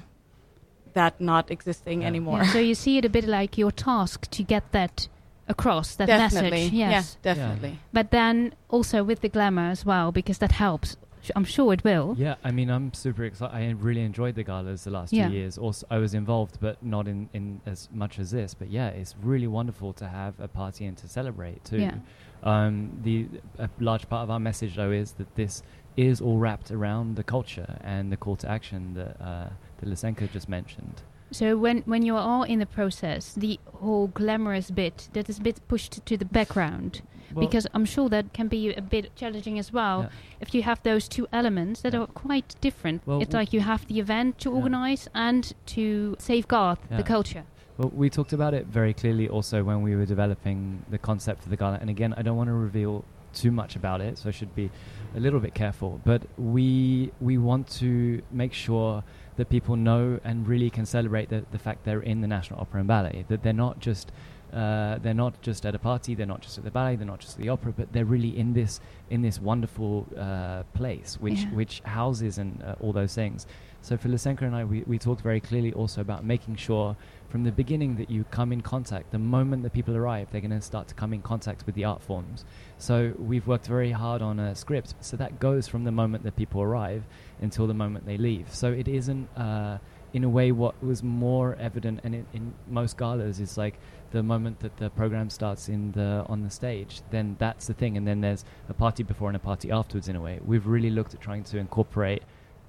that 0.93 1.19
not 1.19 1.49
existing 1.51 2.01
Yeah. 2.01 2.07
anymore. 2.07 2.39
Yeah, 2.43 2.51
so 2.51 2.59
you 2.59 2.75
see 2.75 2.97
it 2.97 3.05
a 3.05 3.09
bit 3.09 3.25
like 3.25 3.57
your 3.57 3.71
task 3.71 4.29
to 4.31 4.43
get 4.43 4.71
that 4.71 5.07
across, 5.47 5.95
that 5.95 6.07
definitely. 6.07 6.49
message. 6.51 6.73
Yes. 6.73 7.17
Yeah, 7.23 7.33
definitely. 7.33 7.79
But 7.93 8.11
then 8.11 8.53
also 8.69 9.03
with 9.03 9.21
the 9.21 9.29
glamour 9.29 9.69
as 9.71 9.85
well, 9.85 10.11
because 10.11 10.39
that 10.39 10.51
helps. 10.53 10.97
Sh- 11.25 11.31
I'm 11.35 11.43
sure 11.43 11.73
it 11.73 11.83
will. 11.83 12.15
Yeah, 12.17 12.35
I 12.43 12.51
mean, 12.51 12.69
I'm 12.69 12.93
super 12.93 13.23
excited. 13.23 13.55
I 13.55 13.69
really 13.71 14.01
enjoyed 14.01 14.35
the 14.35 14.43
galas 14.43 14.83
the 14.83 14.91
last 14.91 15.11
Yeah. 15.11 15.27
two 15.27 15.33
years. 15.33 15.57
Also, 15.57 15.87
I 15.89 15.97
was 15.97 16.13
involved, 16.13 16.59
but 16.59 16.81
not 16.83 17.07
in, 17.07 17.29
in 17.33 17.61
as 17.65 17.89
much 17.91 18.19
as 18.19 18.31
this. 18.31 18.53
But 18.53 18.69
yeah, 18.69 18.89
it's 18.89 19.15
really 19.21 19.47
wonderful 19.47 19.93
to 19.93 20.07
have 20.07 20.39
a 20.39 20.47
party 20.47 20.85
and 20.85 20.95
to 20.97 21.07
celebrate 21.07 21.63
too. 21.65 21.79
Yeah. 21.79 21.95
Um, 22.43 22.91
the 23.01 23.27
a 23.57 23.69
large 23.79 24.07
part 24.07 24.23
of 24.23 24.29
our 24.29 24.39
message 24.39 24.75
though 24.75 24.91
is 24.91 25.13
that 25.13 25.33
this 25.35 25.63
is 25.97 26.21
all 26.21 26.37
wrapped 26.37 26.69
around 26.71 27.15
the 27.15 27.23
culture 27.23 27.79
and 27.83 28.11
the 28.11 28.17
call 28.17 28.35
to 28.35 28.49
action 28.49 28.93
that 28.93 29.19
uh, 29.19 29.49
that 29.77 29.89
Lisenka 29.89 30.31
just 30.31 30.47
mentioned. 30.47 31.01
So 31.31 31.57
when 31.57 31.79
when 31.85 32.05
you 32.05 32.15
are 32.15 32.45
in 32.45 32.59
the 32.59 32.65
process, 32.65 33.33
the 33.33 33.59
whole 33.81 34.07
glamorous 34.07 34.71
bit 34.71 35.09
that 35.13 35.29
is 35.29 35.39
a 35.39 35.41
bit 35.41 35.59
pushed 35.67 36.05
to 36.05 36.17
the 36.17 36.25
background, 36.25 37.01
Well, 37.33 37.45
because 37.45 37.67
I'm 37.73 37.85
sure 37.85 38.09
that 38.09 38.33
can 38.33 38.47
be 38.47 38.73
a 38.73 38.81
bit 38.81 39.15
challenging 39.15 39.59
as 39.59 39.73
well. 39.73 40.01
Yeah. 40.03 40.09
If 40.39 40.53
you 40.55 40.63
have 40.63 40.81
those 40.83 41.07
two 41.09 41.27
elements 41.31 41.81
that 41.81 41.93
Yeah. 41.93 42.01
are 42.01 42.07
quite 42.07 42.55
different, 42.61 43.01
Well, 43.05 43.21
it's 43.21 43.33
like 43.33 43.53
you 43.53 43.61
have 43.61 43.85
the 43.87 43.99
event 43.99 44.37
to 44.39 44.49
Yeah. 44.49 44.55
organize 44.57 45.09
and 45.13 45.53
to 45.75 46.15
safeguard 46.19 46.77
the 46.89 47.03
culture. 47.03 47.43
Well, 47.77 47.91
we 47.93 48.09
talked 48.09 48.31
about 48.31 48.53
it 48.53 48.67
very 48.67 48.93
clearly 48.93 49.27
also 49.27 49.61
when 49.63 49.81
we 49.81 49.95
were 49.97 50.05
developing 50.05 50.85
the 50.89 50.97
concept 50.97 51.43
for 51.43 51.49
the 51.49 51.57
gala. 51.57 51.77
And 51.81 51.89
again, 51.89 52.13
I 52.15 52.21
don't 52.21 52.37
want 52.37 52.47
to 52.47 52.53
reveal 52.53 53.03
too 53.35 53.51
much 53.51 53.75
about 53.75 54.01
it, 54.01 54.17
so 54.17 54.29
I 54.29 54.31
should 54.31 54.55
be 54.55 54.69
a 55.15 55.19
little 55.19 55.39
bit 55.39 55.53
careful. 55.53 56.01
But 56.03 56.21
we 56.37 57.11
we 57.21 57.37
want 57.37 57.67
to 57.79 58.21
make 58.31 58.53
sure 58.53 59.03
that 59.37 59.49
people 59.49 59.75
know 59.75 60.19
and 60.23 60.47
really 60.47 60.69
can 60.69 60.85
celebrate 60.85 61.27
the, 61.29 61.43
the 61.51 61.59
fact 61.59 61.83
they're 61.85 62.01
in 62.01 62.21
the 62.21 62.27
National 62.27 62.59
Opera 62.61 62.79
and 62.79 62.87
Ballet. 62.87 63.25
That 63.27 63.43
they're 63.43 63.53
not 63.67 63.79
just 63.79 64.11
uh, 64.53 64.97
they're 65.03 65.13
not 65.25 65.41
just 65.41 65.65
at 65.65 65.75
a 65.75 65.79
party, 65.79 66.15
they're 66.15 66.25
not 66.35 66.41
just 66.41 66.57
at 66.57 66.63
the 66.63 66.71
ballet, 66.71 66.95
they're 66.95 67.05
not 67.15 67.19
just 67.19 67.35
at 67.37 67.41
the 67.43 67.49
opera, 67.49 67.73
but 67.75 67.91
they're 67.91 68.05
really 68.05 68.37
in 68.37 68.53
this 68.53 68.79
in 69.09 69.21
this 69.21 69.39
wonderful 69.41 70.05
uh, 70.17 70.63
place 70.73 71.17
which 71.19 71.39
Yeah. 71.41 71.49
which 71.59 71.81
houses 71.81 72.37
and 72.37 72.63
uh, 72.63 72.75
all 72.79 72.93
those 72.93 73.13
things. 73.13 73.45
So 73.85 73.97
for 73.97 74.09
Lysenko 74.09 74.41
and 74.41 74.55
I, 74.55 74.63
we, 74.63 74.81
we 74.87 74.97
talked 74.97 75.21
very 75.21 75.39
clearly 75.39 75.71
also 75.71 76.01
about 76.01 76.25
making 76.25 76.55
sure 76.55 76.97
from 77.29 77.43
the 77.43 77.51
beginning 77.51 77.97
that 77.97 78.09
you 78.09 78.23
come 78.31 78.51
in 78.51 78.61
contact. 78.61 79.11
The 79.11 79.19
moment 79.19 79.61
that 79.61 79.73
people 79.73 79.95
arrive, 79.95 80.27
they're 80.31 80.41
going 80.41 80.49
to 80.49 80.59
start 80.59 80.87
to 80.87 80.95
come 80.95 81.13
in 81.13 81.21
contact 81.21 81.67
with 81.67 81.75
the 81.75 81.83
art 81.83 82.01
forms. 82.01 82.45
So 82.79 83.13
we've 83.19 83.45
worked 83.45 83.67
very 83.67 83.91
hard 83.91 84.23
on 84.23 84.39
a 84.39 84.55
script. 84.55 84.95
So 85.01 85.17
that 85.17 85.39
goes 85.39 85.67
from 85.67 85.83
the 85.83 85.91
moment 85.91 86.23
that 86.23 86.35
people 86.35 86.63
arrive 86.63 87.03
until 87.43 87.67
the 87.67 87.75
moment 87.75 88.07
they 88.07 88.17
leave. 88.17 88.51
So 88.51 88.71
it 88.71 88.87
isn't, 88.87 89.29
uh, 89.37 89.77
in 90.13 90.23
a 90.23 90.29
way, 90.29 90.51
what 90.51 90.83
was 90.83 91.03
more 91.03 91.55
evident, 91.59 91.99
and 92.03 92.15
in, 92.15 92.25
in 92.33 92.53
most 92.67 92.97
galas 92.97 93.39
is 93.39 93.55
like 93.55 93.77
the 94.09 94.23
moment 94.23 94.61
that 94.61 94.77
the 94.77 94.89
program 94.89 95.29
starts 95.29 95.69
in 95.69 95.91
the 95.91 96.25
on 96.27 96.41
the 96.41 96.49
stage. 96.49 97.01
Then 97.11 97.35
that's 97.37 97.67
the 97.67 97.75
thing, 97.75 97.97
and 97.97 98.07
then 98.07 98.21
there's 98.21 98.45
a 98.67 98.73
party 98.73 99.03
before 99.03 99.27
and 99.27 99.35
a 99.35 99.39
party 99.39 99.69
afterwards. 99.69 100.07
In 100.07 100.15
a 100.15 100.21
way, 100.21 100.39
we've 100.43 100.65
really 100.65 100.89
looked 100.89 101.13
at 101.13 101.21
trying 101.21 101.43
to 101.43 101.59
incorporate 101.59 102.23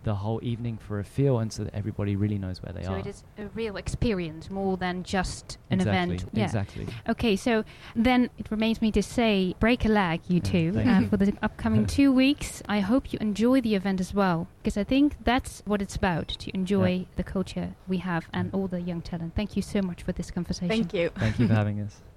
the 0.07 0.15
whole 0.15 0.39
evening 0.41 0.79
for 0.79 1.01
a 1.01 1.05
feel, 1.05 1.41
and 1.41 1.53
so 1.53 1.65
that 1.65 1.75
everybody 1.75 2.15
really 2.15 2.39
knows 2.39 2.63
where 2.63 2.73
they 2.73 2.85
so 2.85 2.93
are. 2.93 2.95
So 2.95 3.01
it 3.01 3.07
is 3.09 3.25
a 3.39 3.49
real 3.49 3.77
experience 3.77 4.49
more 4.49 4.77
than 4.77 5.03
just 5.03 5.59
an 5.69 5.81
exactly, 5.81 6.15
event. 6.15 6.31
Yeah. 6.33 6.45
Exactly. 6.45 6.87
Okay, 7.09 7.35
so 7.35 7.65
then 7.97 8.31
it 8.39 8.49
remains 8.49 8.81
me 8.81 8.93
to 8.93 9.03
say, 9.03 9.57
break 9.59 9.85
a 9.85 9.89
leg, 9.89 10.21
you 10.29 10.37
Yeah, 10.37 10.53
two, 10.53 10.69
uh, 10.79 11.01
for 11.09 11.17
the 11.17 11.35
upcoming 11.43 11.87
two 11.99 12.13
weeks. 12.13 12.63
I 12.69 12.79
hope 12.81 13.13
you 13.13 13.19
enjoy 13.21 13.61
the 13.61 13.75
event 13.75 14.01
as 14.01 14.15
well, 14.15 14.47
because 14.63 14.77
I 14.77 14.85
think 14.85 15.17
that's 15.25 15.61
what 15.67 15.83
it's 15.83 15.97
about 15.97 16.29
to 16.29 16.55
enjoy 16.55 16.91
Yeah. 16.91 17.05
the 17.17 17.25
culture 17.25 17.75
we 17.89 17.99
have 17.99 18.29
and 18.33 18.55
all 18.55 18.69
the 18.69 18.81
young 18.81 19.03
talent. 19.03 19.35
Thank 19.35 19.57
you 19.57 19.63
so 19.63 19.83
much 19.83 20.05
for 20.05 20.13
this 20.13 20.31
conversation. 20.31 20.69
Thank 20.69 20.95
you. 20.95 21.11
Thank 21.17 21.41
you 21.41 21.49
for 21.49 21.55
having 21.55 21.81
us. 21.81 22.01